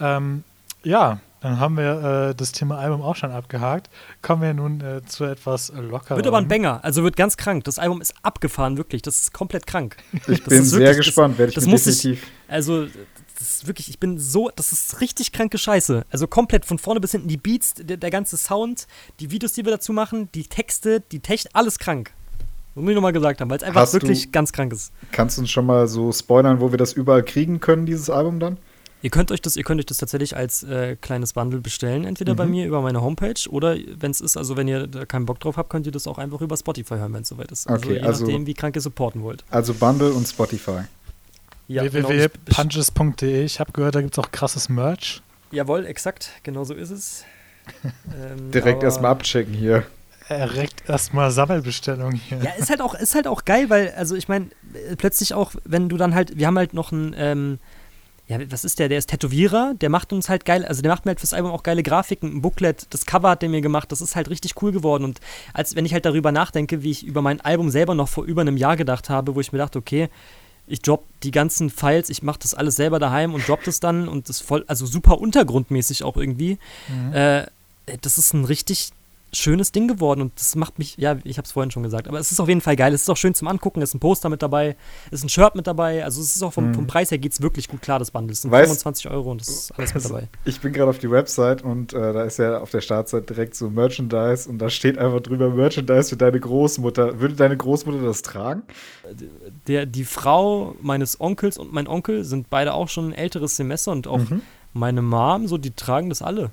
[0.00, 0.44] Ähm,
[0.82, 3.88] ja, dann haben wir äh, das Thema Album auch schon abgehakt.
[4.22, 6.16] Kommen wir nun äh, zu etwas lockerem.
[6.16, 7.64] Wird aber ein Banger, also wird ganz krank.
[7.64, 9.02] Das Album ist abgefahren, wirklich.
[9.02, 9.96] Das ist komplett krank.
[10.12, 12.26] Ich Das bin sehr wirklich- gespannt, werde ich das muss ich- definitiv.
[12.48, 12.86] Also,
[13.38, 16.04] das ist wirklich, ich bin so, das ist richtig kranke Scheiße.
[16.10, 18.86] Also komplett von vorne bis hinten die Beats, der, der ganze Sound,
[19.20, 22.12] die Videos, die wir dazu machen, die Texte, die Technik, alles krank.
[22.74, 24.92] Muss ich nochmal gesagt haben, weil es einfach Hast du- wirklich ganz krank ist.
[25.12, 28.38] Kannst du uns schon mal so spoilern, wo wir das überall kriegen können, dieses Album
[28.40, 28.58] dann?
[29.02, 32.34] Ihr könnt euch das, ihr könnt euch das tatsächlich als äh, kleines Bundle bestellen, entweder
[32.34, 32.50] bei Mhm.
[32.50, 35.56] mir über meine Homepage oder wenn es ist, also wenn ihr da keinen Bock drauf
[35.56, 37.68] habt, könnt ihr das auch einfach über Spotify hören, wenn es soweit ist.
[37.68, 39.44] Also Okay, je also- nachdem, wie krank ihr supporten wollt.
[39.50, 40.80] Also Bundle und Spotify.
[41.68, 43.44] Ja, genau, ich- www.punches.de.
[43.44, 45.20] Ich habe gehört, da gibt es auch krasses Merch.
[45.52, 47.24] Jawohl, exakt, genau so ist es.
[47.84, 49.84] ähm, Direkt erstmal abchecken hier.
[50.28, 52.38] Erregt erstmal Sammelbestellung hier.
[52.42, 54.46] Ja, ist halt auch, ist halt auch geil, weil, also ich meine,
[54.90, 57.58] äh, plötzlich auch, wenn du dann halt, wir haben halt noch einen, ähm,
[58.28, 58.88] ja, was ist der?
[58.88, 61.52] Der ist Tätowierer, der macht uns halt geil, also der macht mir halt fürs Album
[61.52, 64.60] auch geile Grafiken, ein Booklet, das Cover hat der mir gemacht, das ist halt richtig
[64.62, 65.04] cool geworden.
[65.04, 65.20] Und
[65.52, 68.40] als wenn ich halt darüber nachdenke, wie ich über mein Album selber noch vor über
[68.40, 70.08] einem Jahr gedacht habe, wo ich mir dachte, okay,
[70.66, 74.08] ich drop die ganzen Files, ich mache das alles selber daheim und drop das dann
[74.08, 76.58] und das voll, also super untergrundmäßig auch irgendwie.
[76.88, 77.12] Mhm.
[77.12, 77.46] Äh,
[78.00, 78.90] das ist ein richtig
[79.36, 82.18] schönes Ding geworden und das macht mich, ja, ich habe es vorhin schon gesagt, aber
[82.18, 82.92] es ist auf jeden Fall geil.
[82.94, 84.76] Es ist auch schön zum Angucken, es ist ein Poster mit dabei,
[85.10, 86.74] es ist ein Shirt mit dabei, also es ist auch vom, Mhm.
[86.74, 88.32] vom Preis her geht es wirklich gut klar, das Bundle.
[88.32, 90.28] Es sind Weißt- 25 Euro und das ist alles mit dabei.
[90.44, 93.54] Ich bin gerade auf die Website und äh, da ist ja auf der Startseite direkt
[93.54, 97.20] so Merchandise und da steht einfach drüber Merchandise für deine Großmutter.
[97.20, 98.62] Würde deine Großmutter das tragen?
[99.68, 103.92] Der, die Frau meines Onkels und mein Onkel sind beide auch schon ein älteres Semester
[103.92, 104.42] und auch Mhm.
[104.72, 106.50] meine Mom, so die tragen das alle.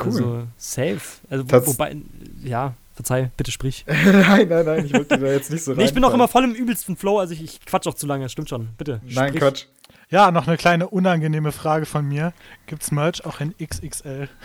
[0.00, 0.12] Cool.
[0.12, 1.00] Also safe.
[1.30, 1.96] Also, wo, wobei,
[2.42, 3.84] ja, verzeih, bitte sprich.
[3.88, 6.44] nein, nein, nein, ich wollte da jetzt nicht so Nee, ich bin auch immer voll
[6.44, 9.00] im übelsten Flow, also ich, ich quatsch auch zu lange, stimmt schon, bitte.
[9.08, 9.40] Nein, sprich.
[9.42, 9.64] Quatsch.
[10.10, 12.32] Ja, noch eine kleine unangenehme Frage von mir.
[12.66, 14.28] Gibt's Merch auch in XXL?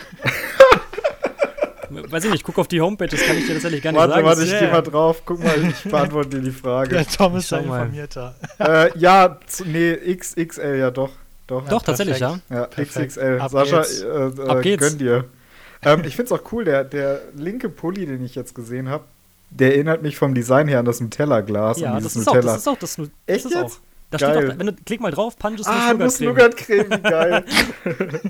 [1.88, 4.14] Weiß ich nicht, guck auf die Homepage, das kann ich dir tatsächlich gar nicht Warte,
[4.14, 4.26] sagen.
[4.26, 5.22] warte, Das ich ist- gehe mal drauf.
[5.24, 6.88] Guck mal, ich beantworte dir die Frage.
[6.90, 7.82] Der Tom ist da mal.
[7.82, 8.34] informierter.
[8.58, 11.10] äh, ja, nee, XXL, ja doch.
[11.46, 12.40] Doch, Doch, tatsächlich, ja.
[12.50, 13.10] ja, perfekt.
[13.12, 13.38] XXL.
[13.40, 14.00] Ab Sascha, geht's.
[14.00, 14.82] äh, äh, Ab geht's.
[14.82, 15.24] gönn dir.
[15.82, 19.04] Ähm, ich finde es auch cool, der, der linke Pulli, den ich jetzt gesehen habe,
[19.50, 21.78] der erinnert mich vom Design her an das Nutella-Glas.
[21.80, 22.52] Ja, an das dieses ist, auch, Nutella.
[22.52, 22.98] das ist auch das.
[22.98, 23.74] Nu- Echt das ist jetzt?
[23.76, 23.80] Auch.
[24.10, 24.36] Da Geil.
[24.36, 26.90] steht auch, wenn du klick mal drauf, Punches ah, Nuss-Nougat-Creme.
[26.90, 27.44] Wie geil.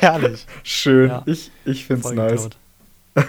[0.00, 0.46] Herrlich.
[0.62, 1.22] Schön, Ja.
[1.26, 2.48] ich, ich finde es Voll nice.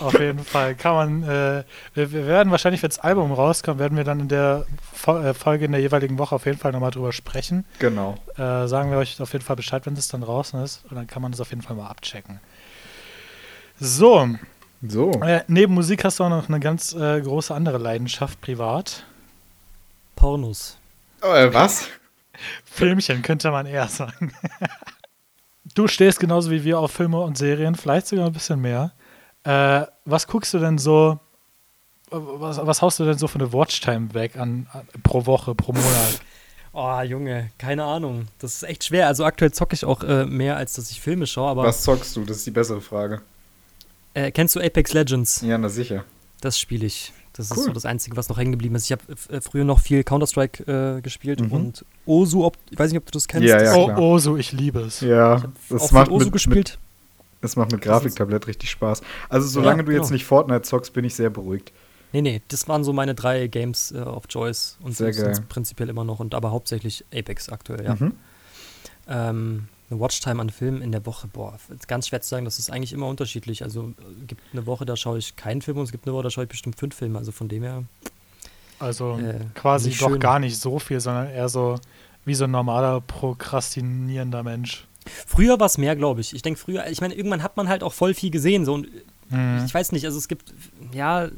[0.00, 1.62] Auf jeden Fall kann man, äh,
[1.94, 4.66] wir, wir werden wahrscheinlich, wenn das Album rauskommt, werden wir dann in der
[5.06, 7.64] äh, Folge in der jeweiligen Woche auf jeden Fall nochmal drüber sprechen.
[7.78, 8.16] Genau.
[8.36, 10.82] Äh, sagen wir euch auf jeden Fall Bescheid, wenn es dann draußen ist.
[10.90, 12.40] Und dann kann man das auf jeden Fall mal abchecken.
[13.80, 14.28] So,
[14.86, 15.10] So.
[15.22, 19.04] äh, neben Musik hast du auch noch eine ganz äh, große andere Leidenschaft privat.
[20.16, 20.76] Pornos.
[21.22, 21.88] Äh, was?
[22.64, 24.32] Filmchen könnte man eher sagen.
[25.74, 28.92] du stehst genauso wie wir auf Filme und Serien, vielleicht sogar ein bisschen mehr.
[29.44, 31.18] Äh, was guckst du denn so,
[32.10, 35.72] was, was haust du denn so für eine Watchtime weg an, an pro Woche, pro
[35.72, 36.20] Monat?
[36.76, 38.26] Oh, Junge, keine Ahnung.
[38.40, 39.06] Das ist echt schwer.
[39.06, 42.16] Also aktuell zocke ich auch äh, mehr, als dass ich Filme schaue, aber Was zockst
[42.16, 42.24] du?
[42.24, 43.22] Das ist die bessere Frage.
[44.14, 45.40] Äh, kennst du Apex Legends?
[45.42, 46.04] Ja, na sicher.
[46.40, 47.12] Das spiele ich.
[47.36, 47.64] Das ist Cool.
[47.64, 48.84] so das Einzige, was noch hängen geblieben ist.
[48.84, 51.52] Ich habe äh, früher noch viel Counter-Strike äh, gespielt Mhm.
[51.52, 53.48] und Osu, ob, ich weiß nicht, ob du das kennst.
[53.48, 53.98] Ja, ja, oh, klar.
[53.98, 55.00] oh, so, ich liebe es.
[55.00, 56.78] Ja, das macht, Osu mit, mit, gespielt.
[57.40, 59.02] das macht mit Grafiktablett richtig Spaß.
[59.28, 60.12] Also, solange du jetzt genau.
[60.12, 61.72] nicht Fortnite zockst, bin ich sehr beruhigt.
[62.12, 65.44] Nee, nee, das waren so meine drei Games äh, auf Joyce und Sehr sind geil.
[65.48, 67.96] prinzipiell immer noch und aber hauptsächlich Apex aktuell, ja.
[67.96, 68.12] Mhm.
[69.08, 72.58] Ähm, eine Watchtime an Filmen in der Woche, boah, ist ganz schwer zu sagen, das
[72.58, 73.62] ist eigentlich immer unterschiedlich.
[73.62, 76.22] Also äh, gibt eine Woche, da schaue ich keinen Film und es gibt eine Woche,
[76.24, 77.18] da schaue ich bestimmt fünf Filme.
[77.18, 77.84] Also von dem her,
[78.78, 80.20] Also Äh, quasi doch schön.
[80.20, 81.78] gar nicht so viel, sondern eher so
[82.24, 84.86] wie so ein normaler prokrastinierender Mensch.
[85.26, 86.34] früher war es mehr, glaube ich.
[86.34, 88.64] Ich denke früher, ich meine, irgendwann hat man halt auch voll viel gesehen.
[88.64, 88.88] So, und
[89.30, 89.62] Mhm.
[89.66, 90.52] ich weiß nicht, also es gibt,
[90.92, 91.28] ja,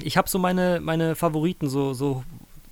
[0.00, 2.22] ich habe so meine, meine Favoriten, so, so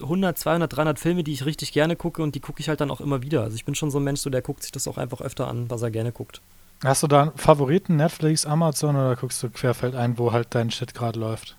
[0.01, 2.91] 100, 200, 300 Filme, die ich richtig gerne gucke und die gucke ich halt dann
[2.91, 3.43] auch immer wieder.
[3.43, 5.49] Also ich bin schon so ein Mensch, so der guckt sich das auch einfach öfter
[5.49, 6.41] an, was er gerne guckt.
[6.83, 10.71] Hast du da einen Favoriten, Netflix, Amazon oder guckst du querfeld ein, wo halt dein
[10.71, 11.57] Shit gerade läuft?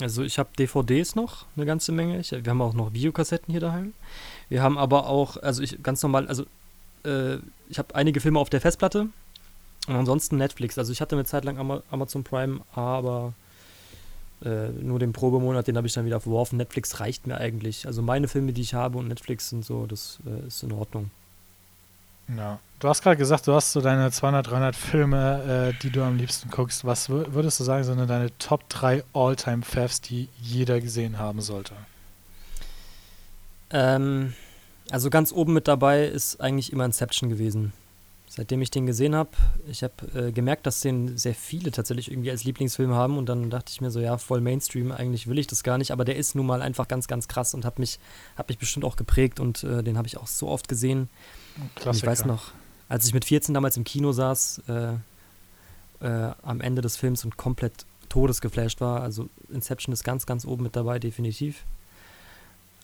[0.00, 2.18] Also ich habe DVDs noch, eine ganze Menge.
[2.20, 3.94] Ich, wir haben auch noch Videokassetten hier daheim.
[4.48, 6.44] Wir haben aber auch, also ich ganz normal, also
[7.04, 7.36] äh,
[7.68, 9.08] ich habe einige Filme auf der Festplatte
[9.86, 10.78] und ansonsten Netflix.
[10.78, 13.32] Also ich hatte eine Zeit lang Ama Amazon Prime, aber
[14.44, 16.56] äh, nur den Probemonat, den habe ich dann wieder verworfen.
[16.56, 17.86] Netflix reicht mir eigentlich.
[17.86, 21.10] Also meine Filme, die ich habe und Netflix sind so, das äh, ist in Ordnung.
[22.36, 22.58] Ja.
[22.78, 26.16] Du hast gerade gesagt, du hast so deine 200, 300 Filme, äh, die du am
[26.16, 26.84] liebsten guckst.
[26.84, 31.72] Was würdest du sagen, sind deine Top 3 All-Time-Favs, die jeder gesehen haben sollte?
[33.70, 34.34] Ähm,
[34.90, 37.72] also ganz oben mit dabei ist eigentlich immer Inception gewesen.
[38.36, 39.30] Seitdem ich den gesehen habe,
[39.66, 43.16] ich habe äh, gemerkt, dass den sehr viele tatsächlich irgendwie als Lieblingsfilm haben.
[43.16, 45.90] Und dann dachte ich mir so, ja, voll Mainstream, eigentlich will ich das gar nicht,
[45.90, 47.98] aber der ist nun mal einfach ganz, ganz krass und hat mich,
[48.36, 49.40] hat mich bestimmt auch geprägt.
[49.40, 51.08] Und äh, den habe ich auch so oft gesehen.
[51.90, 52.52] Ich weiß noch,
[52.90, 54.92] als ich mit 14 damals im Kino saß, äh,
[56.00, 60.64] äh, am Ende des Films und komplett todesgeflasht war, also Inception ist ganz, ganz oben
[60.64, 61.64] mit dabei, definitiv.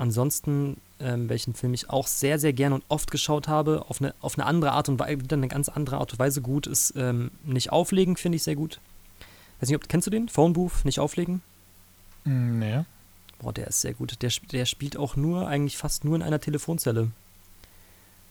[0.03, 4.13] Ansonsten, ähm, welchen Film ich auch sehr, sehr gerne und oft geschaut habe, auf eine,
[4.21, 6.95] auf eine andere Art und Weise, wieder eine ganz andere Art und Weise gut, ist
[6.97, 8.81] ähm, Nicht auflegen, finde ich sehr gut.
[9.61, 10.29] Weiß nicht, ob, kennst du den?
[10.29, 11.41] Phone Booth, Nicht auflegen?
[12.25, 12.81] Mm, nee.
[13.39, 14.21] Boah, der ist sehr gut.
[14.23, 17.13] Der, der spielt auch nur, eigentlich fast nur in einer Telefonzelle.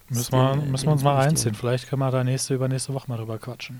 [0.10, 1.56] Müssen wir, den, müssen wir uns mal reinziehen.
[1.56, 3.80] Vielleicht können wir da nächste, übernächste Woche mal drüber quatschen.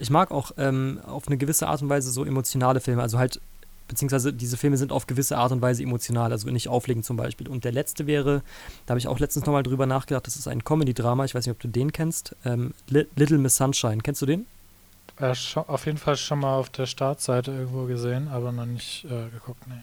[0.00, 3.02] Ich mag auch ähm, auf eine gewisse Art und Weise so emotionale Filme.
[3.02, 3.40] Also halt
[3.88, 7.48] beziehungsweise diese Filme sind auf gewisse Art und Weise emotional, also nicht auflegen zum Beispiel.
[7.48, 8.42] Und der letzte wäre,
[8.86, 11.52] da habe ich auch letztens nochmal drüber nachgedacht, das ist ein Comedy-Drama, ich weiß nicht,
[11.52, 13.98] ob du den kennst, ähm, Little Miss Sunshine.
[14.02, 14.46] Kennst du den?
[15.18, 19.28] Äh, auf jeden Fall schon mal auf der Startseite irgendwo gesehen, aber noch nicht äh,
[19.30, 19.82] geguckt, nee.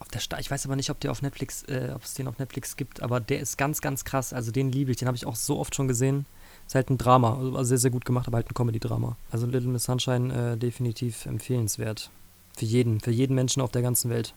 [0.00, 2.28] Auf der Start, ich weiß aber nicht, ob der auf Netflix, äh, ob es den
[2.28, 4.32] auf Netflix gibt, aber der ist ganz, ganz krass.
[4.32, 6.24] Also den liebe ich, den habe ich auch so oft schon gesehen.
[6.66, 9.16] Ist halt ein Drama, also sehr, sehr gut gemacht, aber halt ein Comedy-Drama.
[9.32, 12.10] Also Little Miss Sunshine äh, definitiv empfehlenswert.
[12.58, 14.34] Für jeden, für jeden Menschen auf der ganzen Welt.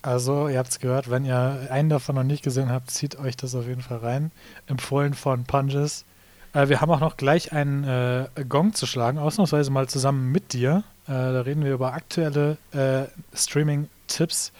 [0.00, 3.36] Also, ihr habt es gehört, wenn ihr einen davon noch nicht gesehen habt, zieht euch
[3.36, 4.30] das auf jeden Fall rein.
[4.66, 6.04] Empfohlen von Punches.
[6.54, 10.52] Äh, wir haben auch noch gleich einen äh, Gong zu schlagen, ausnahmsweise mal zusammen mit
[10.54, 10.84] dir.
[11.06, 13.04] Äh, da reden wir über aktuelle äh,
[13.36, 14.52] Streaming-Tipps.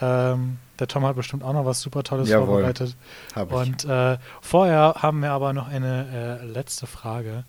[0.00, 2.96] Ähm, der Tom hat bestimmt auch noch was super Tolles Jawohl, vorbereitet.
[3.34, 3.56] Hab ich.
[3.56, 7.44] Und äh, vorher haben wir aber noch eine äh, letzte Frage.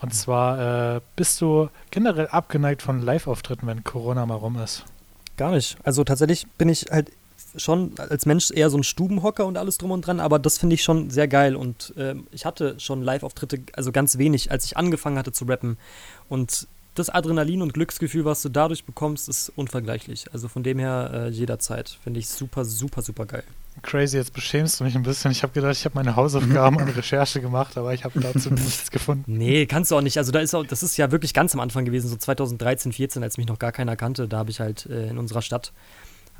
[0.00, 4.84] Und zwar, äh, bist du generell abgeneigt von Live-Auftritten, wenn Corona mal rum ist?
[5.36, 5.76] Gar nicht.
[5.84, 7.10] Also tatsächlich bin ich halt
[7.56, 10.74] schon als Mensch eher so ein Stubenhocker und alles drum und dran, aber das finde
[10.74, 11.56] ich schon sehr geil.
[11.56, 15.76] Und äh, ich hatte schon Live-Auftritte, also ganz wenig, als ich angefangen hatte zu rappen.
[16.28, 20.32] Und das Adrenalin und Glücksgefühl, was du dadurch bekommst, ist unvergleichlich.
[20.32, 21.98] Also von dem her äh, jederzeit.
[22.02, 23.44] Finde ich super, super, super geil.
[23.82, 25.30] Crazy, jetzt beschämst du mich ein bisschen.
[25.30, 28.90] Ich habe gedacht, ich habe meine Hausaufgaben und Recherche gemacht, aber ich habe dazu nichts
[28.90, 29.38] gefunden.
[29.38, 30.18] Nee, kannst du auch nicht.
[30.18, 33.22] Also da ist auch, das ist ja wirklich ganz am Anfang gewesen, so 2013, 14,
[33.22, 34.28] als mich noch gar keiner kannte.
[34.28, 35.72] Da habe ich halt äh, in unserer Stadt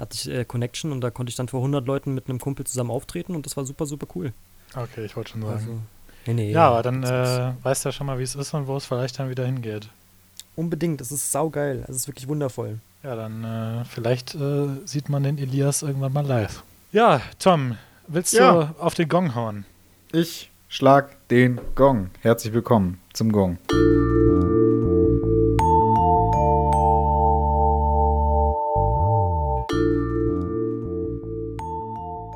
[0.00, 2.66] hatte ich äh, Connection und da konnte ich dann vor 100 Leuten mit einem Kumpel
[2.66, 4.32] zusammen auftreten und das war super, super cool.
[4.74, 5.52] Okay, ich wollte schon sagen.
[5.52, 5.80] Also,
[6.26, 8.66] nee, nee, ja, aber dann äh, weißt du ja schon mal, wie es ist und
[8.66, 9.88] wo es vielleicht dann wieder hingeht.
[10.56, 11.84] Unbedingt, das ist saugeil.
[11.86, 12.78] Das ist wirklich wundervoll.
[13.02, 16.62] Ja, dann äh, vielleicht äh, sieht man den Elias irgendwann mal live.
[16.92, 17.78] Ja, Tom,
[18.08, 18.52] willst ja.
[18.52, 19.64] du auf den Gong hauen?
[20.10, 22.10] Ich schlag den Gong.
[22.20, 23.58] Herzlich willkommen zum Gong.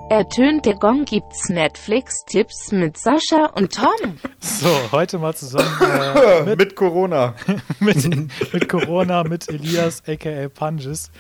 [0.09, 4.19] Ertönt der Gong gibt's Netflix-Tipps mit Sascha und Tom.
[4.39, 7.35] So, heute mal zusammen äh, mit, mit, Corona.
[7.81, 8.07] mit,
[8.53, 11.11] mit, Corona, mit Elias, aka Punges.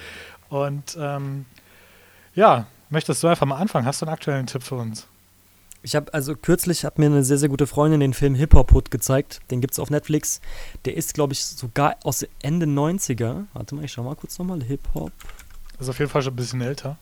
[0.50, 1.46] Und ähm,
[2.36, 3.86] ja, möchtest du einfach mal anfangen?
[3.86, 5.06] Hast du einen aktuellen Tipp für uns?
[5.82, 8.72] Ich habe also kürzlich hat mir eine sehr, sehr gute Freundin den Film Hip Hop
[8.72, 9.40] Hood gezeigt.
[9.50, 10.40] Den gibt es auf Netflix.
[10.86, 13.44] Der ist, glaube ich, sogar aus Ende 90er.
[13.52, 14.62] Warte mal, ich schau mal kurz nochmal.
[14.62, 15.12] Hip Hop.
[15.78, 16.96] Ist auf jeden Fall schon ein bisschen älter.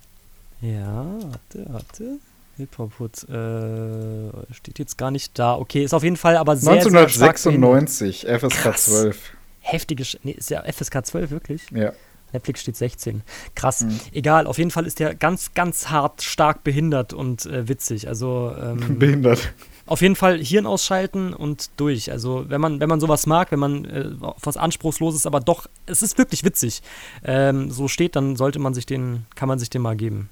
[0.60, 2.18] Ja, warte, warte.
[2.56, 5.56] Hip-Hop äh, steht jetzt gar nicht da.
[5.56, 8.84] Okay, ist auf jeden Fall aber sehr 1996, sehr FSK Krass.
[8.84, 9.32] 12.
[9.60, 11.70] Heftige, Sch nee, ist ja FSK 12 wirklich?
[11.70, 11.92] Ja.
[12.32, 13.22] Netflix steht 16.
[13.54, 13.82] Krass.
[13.82, 14.00] Mhm.
[14.12, 18.08] Egal, auf jeden Fall ist der ganz, ganz hart, stark behindert und äh, witzig.
[18.08, 19.52] Also ähm, behindert.
[19.86, 22.10] Auf jeden Fall Hirn ausschalten und durch.
[22.10, 26.02] Also wenn man, wenn man sowas mag, wenn man äh, was Anspruchsloses, aber doch, es
[26.02, 26.82] ist wirklich witzig,
[27.24, 30.30] ähm, so steht, dann sollte man sich den, kann man sich den mal geben.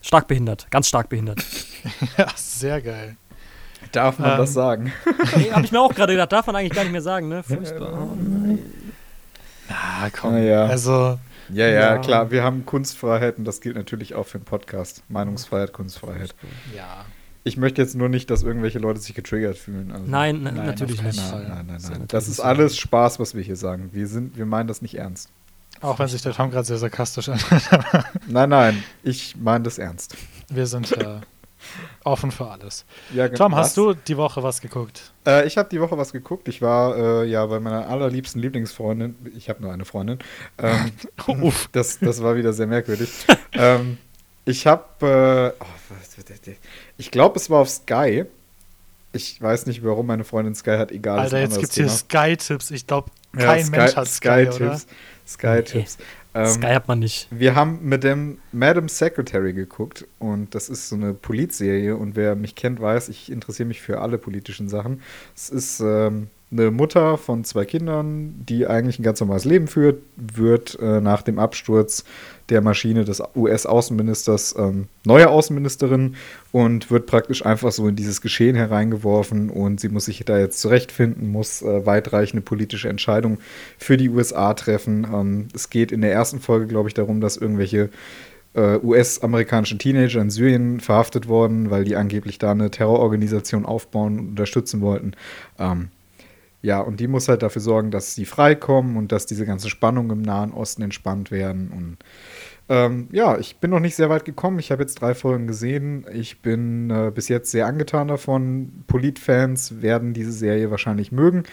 [0.00, 1.44] Stark behindert, ganz stark behindert.
[2.16, 3.16] ja, sehr geil.
[3.92, 4.92] Darf man ähm, das sagen?
[5.36, 7.42] nee, Habe ich mir auch gerade gedacht, darf man eigentlich gar nicht mehr sagen, ne?
[7.42, 7.92] Furchtbar.
[7.92, 8.58] Oh, nein.
[9.68, 10.32] Na, komm.
[10.32, 10.66] Na ja.
[10.66, 11.18] Also.
[11.50, 15.02] Ja, ja, ja, klar, wir haben Kunstfreiheit und das gilt natürlich auch für den Podcast.
[15.08, 16.34] Meinungsfreiheit, Kunstfreiheit.
[16.76, 17.06] Ja.
[17.42, 19.90] Ich möchte jetzt nur nicht, dass irgendwelche Leute sich getriggert fühlen.
[19.90, 21.16] Also, Nein, Nein, natürlich nicht.
[21.32, 22.04] Nein, nein, nein, Das ist nein.
[22.08, 23.88] Das ist alles Spaß, was wir hier sagen.
[23.92, 25.30] Wir, sind, wir meinen das nicht ernst.
[25.80, 27.38] Auch wenn sich der Tom gerade sehr sarkastisch an.
[28.26, 30.16] Nein, nein, ich meine das ernst.
[30.50, 31.20] Wir sind äh,
[32.08, 32.84] offen für alles.
[33.14, 33.68] Ja, Tom, was?
[33.68, 35.12] hast du die Woche was geguckt?
[35.26, 36.48] Äh, ich habe die Woche was geguckt.
[36.48, 39.14] Ich war äh, ja bei meiner allerliebsten Lieblingsfreundin.
[39.36, 40.18] Ich habe nur eine Freundin.
[40.58, 40.92] Ähm,
[41.42, 41.68] Uff.
[41.72, 43.10] das, das war wieder sehr merkwürdig.
[43.52, 43.98] ähm,
[44.44, 46.24] ich habe, äh, oh,
[46.96, 48.24] ich glaube, es war auf Sky.
[49.12, 50.90] Ich weiß nicht, warum meine Freundin Sky hat.
[50.90, 51.18] Egal.
[51.18, 51.88] ist Alter, jetzt gibt es hier.
[51.88, 52.70] Sky-Tipps.
[52.70, 54.78] Ich glaube, Ja, kein Mensch hat Sky, oder?
[54.78, 54.86] Sky-Tipps.
[55.26, 55.98] Sky-Tipps.
[55.98, 56.04] Ähm,
[56.46, 57.28] Sky hat man nicht.
[57.30, 62.36] Wir haben mit dem Madam Secretary geguckt und das ist so eine Politserie und wer
[62.36, 65.02] mich kennt, weiß, ich interessiere mich für alle politischen Sachen.
[65.34, 70.02] Es ist ähm, eine Mutter von zwei Kindern, die eigentlich ein ganz normales Leben führt,
[70.16, 72.04] wird äh, nach dem Absturz
[72.48, 76.16] der Maschine des US-Außenministers ähm, neue Außenministerin
[76.50, 80.60] und wird praktisch einfach so in dieses Geschehen hereingeworfen und sie muss sich da jetzt
[80.60, 83.38] zurechtfinden, muss äh, weitreichende politische Entscheidungen
[83.76, 85.06] für die USA treffen.
[85.12, 87.90] Ähm, es geht in der ersten Folge, glaube ich, darum, dass irgendwelche
[88.54, 94.28] äh, US-amerikanischen Teenager in Syrien verhaftet wurden, weil die angeblich da eine Terrororganisation aufbauen und
[94.30, 95.12] unterstützen wollten.
[95.58, 95.90] Ähm,
[96.60, 100.10] ja, und die muss halt dafür sorgen, dass sie freikommen und dass diese ganze Spannung
[100.10, 101.70] im Nahen Osten entspannt werden.
[101.70, 101.98] Und
[102.68, 104.58] ähm, ja, ich bin noch nicht sehr weit gekommen.
[104.58, 106.04] Ich habe jetzt drei Folgen gesehen.
[106.12, 108.84] Ich bin äh, bis jetzt sehr angetan davon.
[108.88, 111.44] Politfans werden diese Serie wahrscheinlich mögen.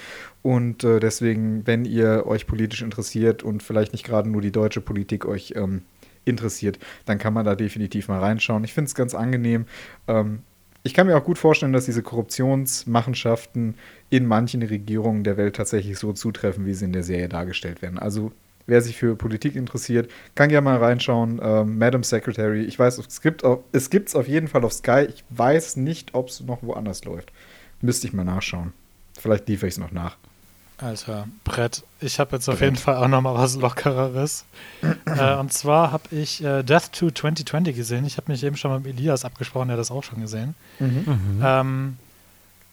[0.41, 4.81] Und äh, deswegen, wenn ihr euch politisch interessiert und vielleicht nicht gerade nur die deutsche
[4.81, 5.83] Politik euch ähm,
[6.25, 8.63] interessiert, dann kann man da definitiv mal reinschauen.
[8.63, 9.67] Ich finde es ganz angenehm.
[10.07, 10.39] Ähm,
[10.85, 13.73] ich kann mir auch gut vorstellen, dass diese Korruptionsmachenschaften
[14.11, 17.97] in manchen Regierungen der Welt tatsächlich so zutreffen, wie sie in der Serie dargestellt werden.
[17.97, 18.31] Also
[18.67, 21.41] wer sich für Politik interessiert, kann gerne mal reinschauen.
[21.41, 25.07] Ähm, Madam Secretary, ich weiß, es gibt es gibt es auf jeden Fall auf Sky.
[25.09, 27.31] Ich weiß nicht, ob es noch woanders läuft.
[27.81, 28.71] Müsste ich mal nachschauen.
[29.19, 30.17] Vielleicht liefere ich es noch nach.
[30.77, 31.83] Alter, Brett.
[32.01, 32.65] Ich habe jetzt auf Brett.
[32.65, 34.45] jeden Fall auch noch mal was Lockereres.
[35.05, 38.05] äh, und zwar habe ich äh, Death to 2020 gesehen.
[38.05, 40.55] Ich habe mich eben schon mit Elias abgesprochen, der hat das auch schon gesehen.
[40.79, 41.41] Mhm.
[41.43, 41.97] Ähm,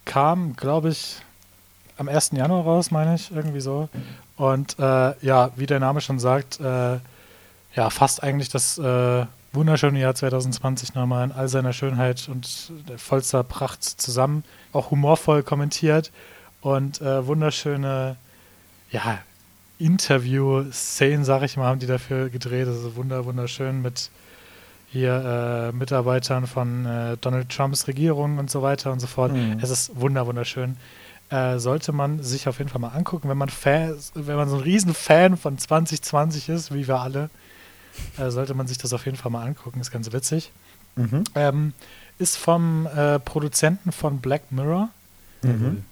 [0.05, 1.18] kam, glaube ich,
[1.96, 2.32] am 1.
[2.32, 3.88] Januar raus, meine ich, irgendwie so.
[4.36, 6.98] Und äh, ja, wie der Name schon sagt, äh,
[7.74, 12.98] ja, fasst eigentlich das äh, wunderschöne Jahr 2020 nochmal in all seiner Schönheit und der
[12.98, 14.42] vollster Pracht zusammen.
[14.72, 16.11] Auch humorvoll kommentiert
[16.62, 18.16] und äh, wunderschöne,
[18.90, 19.18] ja,
[19.78, 22.68] Interview-Szenen, sag ich mal, haben die dafür gedreht.
[22.68, 24.10] Das ist wunder, wunderschön mit
[24.90, 29.32] hier äh, Mitarbeitern von äh, Donald Trumps Regierung und so weiter und so fort.
[29.32, 29.58] Mhm.
[29.60, 30.76] Es ist wunder, wunderschön.
[31.30, 34.56] Äh, sollte man sich auf jeden Fall mal angucken, wenn man Fan, wenn man so
[34.56, 37.30] ein Riesenfan von 2020 ist, wie wir alle,
[38.18, 39.80] äh, sollte man sich das auf jeden Fall mal angucken.
[39.80, 40.52] Ist ganz witzig.
[40.94, 41.24] Mhm.
[41.34, 41.72] Ähm,
[42.18, 44.90] ist vom äh, Produzenten von Black Mirror,
[45.44, 45.82] Mhm.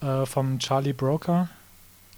[0.00, 1.48] Äh, vom Charlie Broker.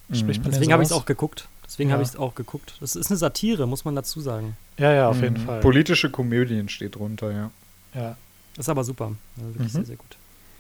[0.08, 0.32] Mhm.
[0.44, 1.48] Deswegen habe ich es auch geguckt.
[1.64, 1.94] Deswegen Ja.
[1.94, 2.74] habe ich es auch geguckt.
[2.80, 4.56] Das ist eine Satire, muss man dazu sagen.
[4.76, 5.46] Ja, ja, auf jeden Mhm.
[5.46, 5.60] Fall.
[5.60, 7.50] Politische Komödien steht drunter, ja.
[7.94, 8.16] ja.
[8.56, 9.12] Das ist aber super.
[9.36, 9.76] Also wirklich Mhm.
[9.76, 10.16] sehr, sehr gut.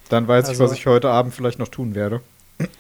[0.08, 2.20] Dann weiß ich, Also- was ich heute Abend vielleicht noch tun werde.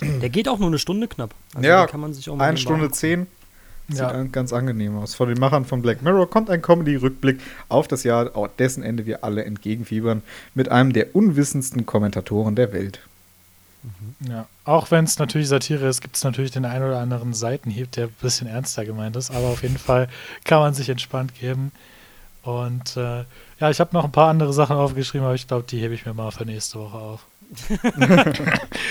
[0.00, 1.34] Der geht auch nur eine Stunde knapp.
[1.54, 3.26] Also Ja, kann man sich auch mal Eine Stunde zehn.
[3.88, 4.08] Sieht Ja.
[4.08, 5.14] an- ganz angenehm aus.
[5.16, 9.24] Von den Machern von Black Mirror kommt ein Comedy-Rückblick auf das Jahr, dessen Ende wir
[9.24, 10.22] alle entgegenfiebern,
[10.54, 13.00] mit einem der unwissendsten Kommentatoren der Welt.
[14.28, 17.90] Ja, auch wenn es natürlich Satire ist, gibt es natürlich den einen oder anderen Seitenhieb,
[17.92, 20.08] der ein bisschen ernster gemeint ist, aber auf jeden Fall
[20.44, 21.72] kann man sich entspannt geben.
[22.42, 23.24] Und äh,
[23.58, 26.04] ja, ich habe noch ein paar andere Sachen aufgeschrieben, aber ich glaube, die hebe ich
[26.06, 27.26] mir mal für nächste Woche auf.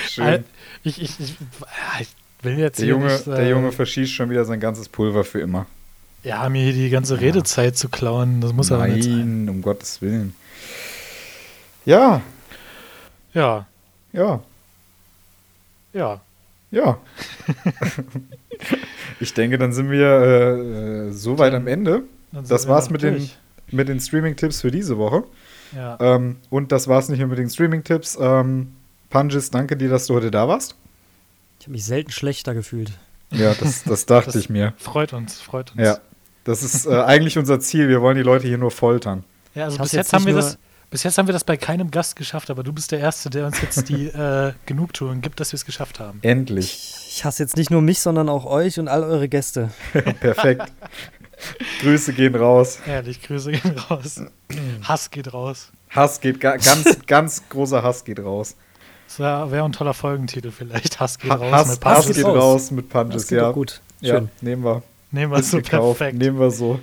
[0.10, 0.44] Schön.
[0.84, 1.30] Ich, ich, ich,
[1.62, 2.10] ja, ich
[2.42, 5.40] will jetzt der, Junge, nicht, äh, der Junge verschießt schon wieder sein ganzes Pulver für
[5.40, 5.66] immer.
[6.24, 7.22] ja, mir hier die ganze Ja.
[7.22, 9.46] Redezeit zu klauen, das muss aber nicht sein.
[9.46, 10.36] Nein, um Gottes Willen.
[11.86, 12.22] Ja,
[13.34, 13.66] Ja,
[14.12, 14.42] ja,
[15.94, 16.22] ja.
[16.72, 16.98] ja.
[19.20, 23.30] ich denke, dann sind wir äh, soweit am Ende Das war's mit den-
[23.72, 25.24] mit den Streaming-Tipps für diese Woche.
[25.76, 25.96] Ja.
[26.02, 28.18] Ähm, und das war's nicht nur mit den Streaming-Tipps.
[28.20, 28.72] Ähm,
[29.12, 30.76] Panjis, danke dir, dass du heute da warst.
[31.60, 32.92] Ich habe mich selten schlechter gefühlt.
[33.32, 34.74] Ja, das, das dachte Das- ich mir.
[34.78, 35.82] Freut uns, freut uns.
[35.84, 36.00] Ja,
[36.46, 37.90] das ist äh, eigentlich unser Ziel.
[37.90, 39.24] Wir wollen die Leute hier nur foltern.
[39.54, 40.58] Ja, also bis jetzt, jetzt haben wir das,
[40.90, 43.46] bis jetzt haben wir das bei keinem Gast geschafft, aber du bist der Erste, der
[43.46, 46.20] uns jetzt die äh, Genugtuung gibt, dass wir es geschafft haben.
[46.22, 47.08] Endlich.
[47.10, 49.70] Ich hasse jetzt nicht nur mich, sondern auch euch und all eure Gäste.
[50.20, 50.72] Perfekt.
[51.82, 52.80] Grüße gehen raus.
[52.86, 54.22] Ehrlich, Grüße gehen raus.
[54.84, 55.72] Hass geht raus.
[55.90, 58.56] Hass geht ga ganz, ganz großer Hass geht raus.
[59.08, 61.00] Das wäre wär ein toller Folgentitel vielleicht.
[61.00, 62.16] Hass geht Ha raus Hass, mit Hass Passus.
[62.16, 62.72] geht raus.
[62.72, 63.52] mit geht ja.
[63.52, 63.82] gut.
[64.02, 64.30] Ja, Schön.
[64.42, 64.84] nehmen wir.
[65.12, 66.18] Nehmen wir so perfekt.
[66.18, 66.80] Nehmen wir so.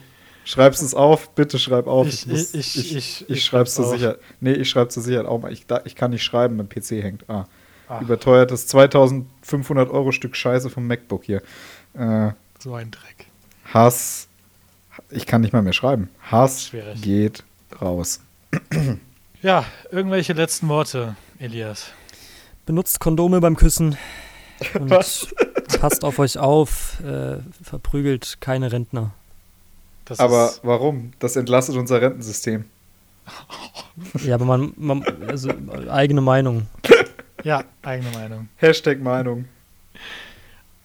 [0.48, 2.06] Schreibst es auf, bitte schreib auf.
[2.06, 3.84] Ich- muss- ich- ich- ich- ich ich schreib's zur.
[3.90, 4.18] Sicherheit.
[4.40, 5.52] Nee, ich schreib's zur Sicherheit auch mal.
[5.52, 7.28] Ich, da, ich kann nicht schreiben, mein PC hängt.
[7.28, 7.46] Ah.
[7.88, 8.00] Ach.
[8.00, 11.42] Überteuertes 2500 Euro Stück Scheiße vom MacBook hier.
[11.94, 12.30] Äh,
[12.60, 13.26] So ein Dreck.
[13.74, 14.28] Hass.
[15.10, 16.08] Ich kann nicht mal mehr schreiben.
[16.30, 17.02] Hass Schwierig.
[17.02, 17.44] geht
[17.82, 18.20] raus.
[19.42, 21.86] Ja, irgendwelche letzten Worte, Elias.
[22.66, 23.96] Benutzt Kondome beim Küssen
[24.74, 25.26] und Was?
[25.80, 29.12] passt auf euch auf, äh, verprügelt keine Rentner.
[30.06, 31.12] Das Aber ist, warum?
[31.18, 32.64] Das entlastet unser Rentensystem.
[34.24, 35.50] Ja, aber man, man also
[35.90, 36.68] eigene Meinung.
[37.42, 38.48] ja, eigene Meinung.
[38.56, 39.46] Hashtag Meinung.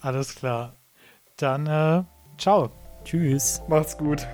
[0.02, 0.74] Alles klar.
[1.38, 2.04] Dann, äh,
[2.40, 2.72] ciao.
[3.06, 3.62] Tschüss.
[3.68, 4.28] Macht's gut.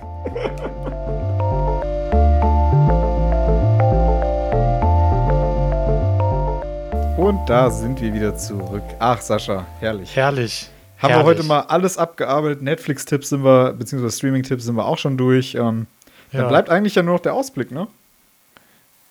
[7.18, 8.84] Und da sind wir wieder zurück.
[8.98, 10.16] Ach, Sascha, herrlich.
[10.16, 10.70] Herrlich.
[10.98, 11.16] Haben Herrlich.
[11.16, 12.62] wir heute mal alles abgearbeitet.
[12.62, 15.54] Netflix-Tipps sind wir, beziehungsweise Streaming-Tipps sind wir auch schon durch.
[15.54, 15.86] Ähm,
[16.32, 16.40] Ja.
[16.40, 17.86] Dann bleibt eigentlich ja nur noch der Ausblick, ne?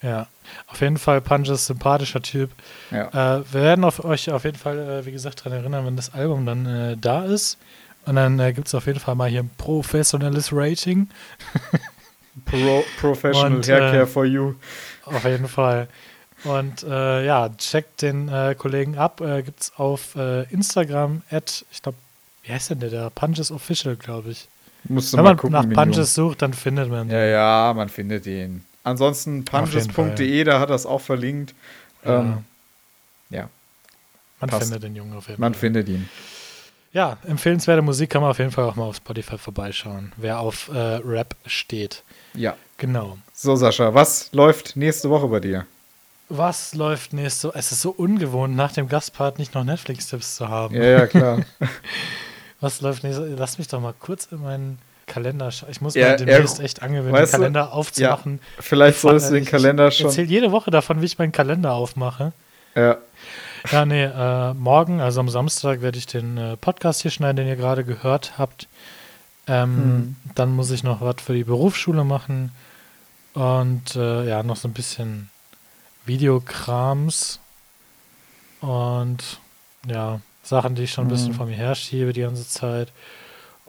[0.04, 0.28] Ja,
[0.68, 2.52] auf jeden Fall Punch ist sympathischer Typ.
[2.92, 3.38] Ja.
[3.40, 6.14] Äh, wir werden auf euch auf jeden Fall, äh, wie gesagt, daran erinnern, wenn das
[6.14, 7.58] Album dann äh, da ist.
[8.06, 11.10] Und dann äh, gibt es auf jeden Fall mal hier ein professionelles Rating.
[12.46, 14.54] Pro Professional Und, Haircare äh, for you.
[15.06, 15.88] Auf jeden Fall.
[16.44, 19.22] Und äh, ja, checkt den äh, Kollegen ab.
[19.22, 21.98] Äh, gibt es auf äh, Instagram, at, ich glaube,
[22.44, 22.90] wie heißt denn der?
[22.90, 24.48] Der Punches Official, glaube ich.
[24.84, 25.52] Musst Wenn man gucken.
[25.54, 25.70] nach.
[25.84, 28.64] Punches sucht, dann findet man Ja, ja, man findet ihn.
[28.84, 31.54] Ansonsten punches.de, da hat er es auch verlinkt.
[32.06, 32.20] Ja.
[32.22, 32.46] Ähm,
[33.30, 33.50] ja,
[34.40, 34.64] Man passt.
[34.64, 35.60] findet den Jungen auf jeden man Fall.
[35.60, 36.08] findet ihn.
[36.94, 40.70] Ja, empfehlenswerte Musik kann man auf jeden Fall auch mal auf Spotify vorbeischauen, wer auf
[40.70, 42.04] äh, Rap steht.
[42.34, 42.56] Ja.
[42.78, 43.18] Genau.
[43.34, 45.66] So, Sascha, was läuft nächste Woche bei dir?
[46.30, 50.76] Was läuft nächste Es ist so ungewohnt, nach dem Gastpart nicht noch Netflix-Tipps zu haben.
[50.76, 51.40] Ja, ja, klar.
[52.60, 55.70] Was läuft nächste Lass mich doch mal kurz in meinen Kalender schauen.
[55.72, 58.40] Ich muss Ja, mir demnächst echt angewöhnen, den weißt du, Kalender aufzumachen.
[58.60, 60.08] Vielleicht solltest du den Ich- Kalender Ich schon.
[60.08, 62.34] erzähle jede Woche davon, wie ich meinen Kalender aufmache.
[62.76, 62.98] Ja,
[63.72, 67.48] Ja, nee, äh, morgen, also am Samstag, werde ich den äh, Podcast hier schneiden, den
[67.48, 68.68] ihr gerade gehört habt.
[69.48, 70.16] Ähm, Hm.
[70.36, 72.52] Dann muss ich noch was für die Berufsschule machen
[73.34, 75.30] und äh, ja, noch so ein bisschen
[76.08, 77.40] Videokrams
[78.62, 79.40] und
[79.88, 81.34] ja, Sachen, die ich schon ein bisschen Hm.
[81.36, 82.92] vor mir herschiebe die ganze Zeit.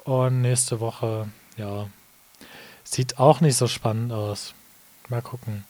[0.05, 1.87] Und nächste Woche, ja,
[2.85, 4.55] sieht auch nicht so spannend aus.
[5.09, 5.65] Mal gucken.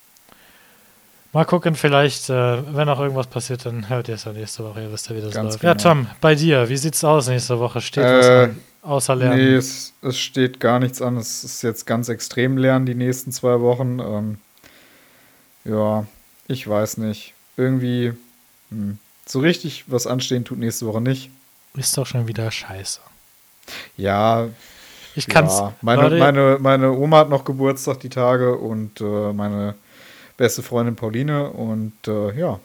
[1.32, 4.82] Mal gucken, vielleicht, äh, wenn auch irgendwas passiert, dann hört ihr es ja nächste Woche.
[4.82, 5.64] Ihr wisst ja, wie das Ganz läuft.
[5.64, 5.82] Ja, genau.
[5.82, 7.80] Tom, bei dir, wie sieht's aus nächste Woche?
[7.80, 9.36] Steht was Äh, an, außer Lernen?
[9.36, 11.16] nee, es, es steht gar nichts an.
[11.16, 13.98] Es ist jetzt ganz extrem lernen die nächsten zwei Wochen.
[13.98, 14.38] Ähm,
[15.64, 16.06] ja,
[16.48, 17.34] ich weiß nicht.
[17.56, 18.14] Irgendwie
[18.70, 21.30] hm, so richtig was anstehen tut nächste Woche nicht.
[21.74, 23.00] Ist doch schon wieder scheiße.
[23.96, 24.48] Ja,
[25.14, 25.58] Ich kann's.
[25.58, 25.74] ja.
[25.82, 29.74] Meine, Leute, meine, meine Oma hat noch Geburtstag die Tage und äh, meine
[30.36, 32.58] beste Freundin Pauline und äh, ja.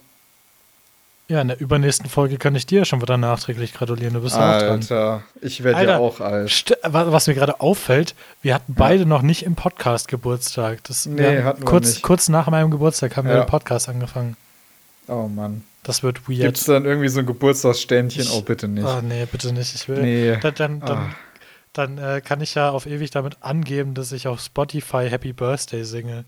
[1.29, 4.13] Ja, in der übernächsten Folge kann ich dir ja schon wieder nachträglich gratulieren.
[4.13, 4.69] Du bist auch dran.
[4.81, 6.77] Alter, ich werde ja Alter, auch alt.
[6.83, 10.83] Was mir gerade auffällt, wir hatten beide noch nicht im Podcast Geburtstag.
[10.83, 12.01] Das, Nee, wir hatten wir kurz, nicht.
[12.03, 13.43] kurz nach meinem Geburtstag haben wir Ja.
[13.43, 14.35] den Podcast angefangen.
[15.07, 15.63] Oh Mann.
[15.83, 16.57] Das wird Gibt weird.
[16.57, 18.27] es dann irgendwie so ein Geburtstagsständchen?
[18.33, 18.85] Oh, bitte nicht.
[18.85, 19.75] Ah, nee, bitte nicht.
[19.75, 20.01] Ich will.
[20.01, 20.37] Nee.
[20.41, 21.09] Dann, dann, dann, Ah.
[21.73, 25.83] dann äh, kann ich ja auf ewig damit angeben, dass ich auf Spotify Happy Birthday
[25.83, 26.25] singe.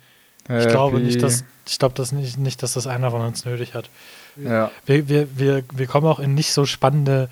[0.50, 3.74] Ich glaube nicht, dass ich glaube das nicht, nicht, dass das einer von uns nötig
[3.74, 3.90] hat.
[4.38, 7.30] Ja, Wir, wir, wir, wir kommen auch in nicht so spannende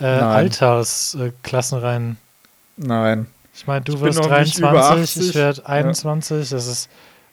[0.00, 0.04] äh.
[0.04, 2.16] Altersklassen rein.
[2.76, 3.26] nein.
[3.56, 5.34] Ich meine, du Ich wirst noch nicht 23, über ich 80.
[5.36, 6.48] werde 21.
[6.48, 6.88] Das ist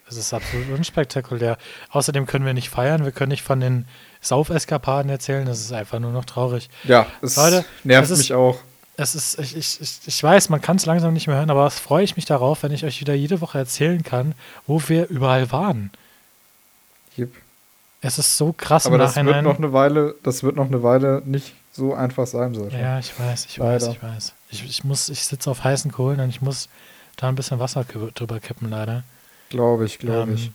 [0.08, 1.58] das ist absolut unspektakulär.
[1.90, 3.88] Außerdem können wir nicht feiern, wir können nicht von den
[4.20, 5.46] Saufeskapaden erzählen.
[5.46, 6.70] Das ist einfach nur noch traurig.
[6.84, 8.60] Ja, es Leute, nervt es ist- mich auch.
[8.98, 11.66] Es ist, ich, ich, ich, ich weiß, man kann es langsam nicht mehr hören, aber
[11.66, 14.36] es freue ich mich darauf, wenn ich euch wieder jede Woche erzählen kann,
[14.68, 15.90] wo wir überall waren.
[17.16, 17.34] Jep.
[18.02, 19.44] Es ist so krass Aber im das wird Nachhinein.
[19.44, 22.78] noch eine Weile, das wird noch eine Weile nicht so einfach sein sollte.
[22.78, 23.94] Ja, ich weiß, ich weiß, Leider.
[23.94, 24.34] ich weiß.
[24.50, 26.68] Ich, ich muss, ich sitze auf heißen Kohlen und ich muss
[27.16, 27.86] da ein bisschen Wasser
[28.16, 29.04] drüber kippen, leider.
[29.50, 30.52] Glaube ich, glaube Ähm, ich.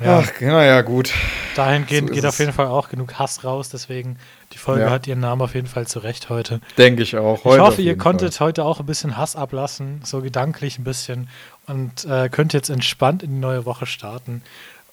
[0.00, 1.10] Ja, Ach, naja, gut.
[1.54, 4.18] dahingehend so geht auf jeden Fall auch genug Hass raus, deswegen
[4.52, 4.90] die Folge Ja.
[4.90, 6.60] hat ihren Namen auf jeden Fall zurecht heute.
[6.76, 7.38] Denke ich auch.
[7.38, 8.48] ich Heute auf hoffe, ihr konntet Fall.
[8.48, 11.30] heute auch ein bisschen Hass ablassen, so gedanklich ein bisschen
[11.66, 14.42] und äh, könnt jetzt entspannt in die neue Woche starten.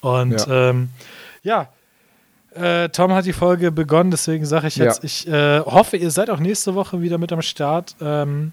[0.03, 0.89] Und ja, ähm,
[1.43, 1.69] ja
[2.55, 5.03] äh, Tom hat die Folge begonnen, deswegen sage ich jetzt, Ja.
[5.05, 7.95] ich äh, hoffe, ihr seid auch nächste Woche wieder mit am Start.
[7.99, 8.51] Ähm,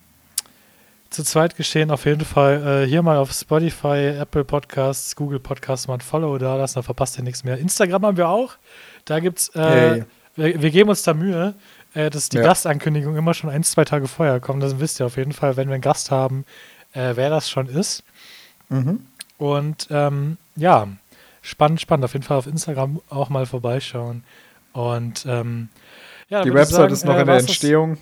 [1.11, 5.89] zu zweit geschehen auf jeden Fall äh, hier mal auf Spotify, Apple Podcasts, Google Podcasts
[5.89, 7.59] mal ein Follow da lassen, dann verpasst ihr nichts mehr.
[7.59, 8.55] Instagram haben wir auch.
[9.07, 10.05] Da gibt's, äh, Hey.
[10.37, 11.55] wir, wir geben uns da Mühe,
[11.95, 12.45] äh, dass die Ja.
[12.45, 14.63] Gastankündigung immer schon ein, zwei Tage vorher kommt.
[14.63, 16.45] Das wisst ihr auf jeden Fall, wenn wir einen Gast haben,
[16.93, 18.05] äh, wer das schon ist.
[18.69, 19.05] Mhm.
[19.37, 20.87] Und ähm, ja,
[21.43, 22.05] spannend, spannend.
[22.05, 24.25] Auf jeden Fall auf Instagram auch mal vorbeischauen.
[24.73, 25.69] Und ähm,
[26.29, 27.99] ja, Die Website sagen, ist noch äh, in der das- Entstehung.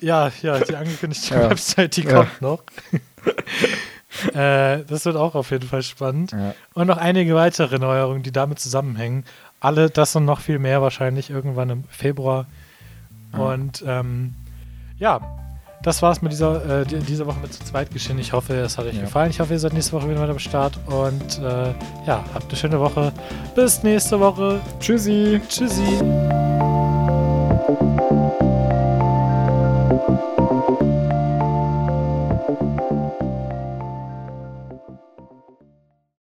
[0.00, 1.50] Ja, ja, die angekündigte Ja.
[1.50, 2.12] Website, die Ja.
[2.24, 2.62] kommt noch.
[4.34, 6.32] äh, das wird auch auf jeden Fall spannend.
[6.32, 6.54] Ja.
[6.74, 9.24] Und noch einige weitere Neuerungen, die damit zusammenhängen.
[9.60, 12.46] Alle das und noch viel mehr wahrscheinlich irgendwann im Februar.
[13.32, 14.34] Und ähm,
[14.96, 15.20] ja,
[15.82, 18.18] das war's mit dieser, äh, die- dieser Woche mit zu zweit geschehen.
[18.18, 19.02] Ich hoffe, es hat euch Ja.
[19.02, 19.30] gefallen.
[19.30, 20.78] Ich hoffe, ihr seid nächste Woche wieder mit am Start.
[20.86, 21.72] Und äh,
[22.06, 23.12] ja, habt eine schöne Woche.
[23.54, 24.60] Bis nächste Woche.
[24.78, 25.40] Tschüssi.
[25.48, 25.98] Tschüssi.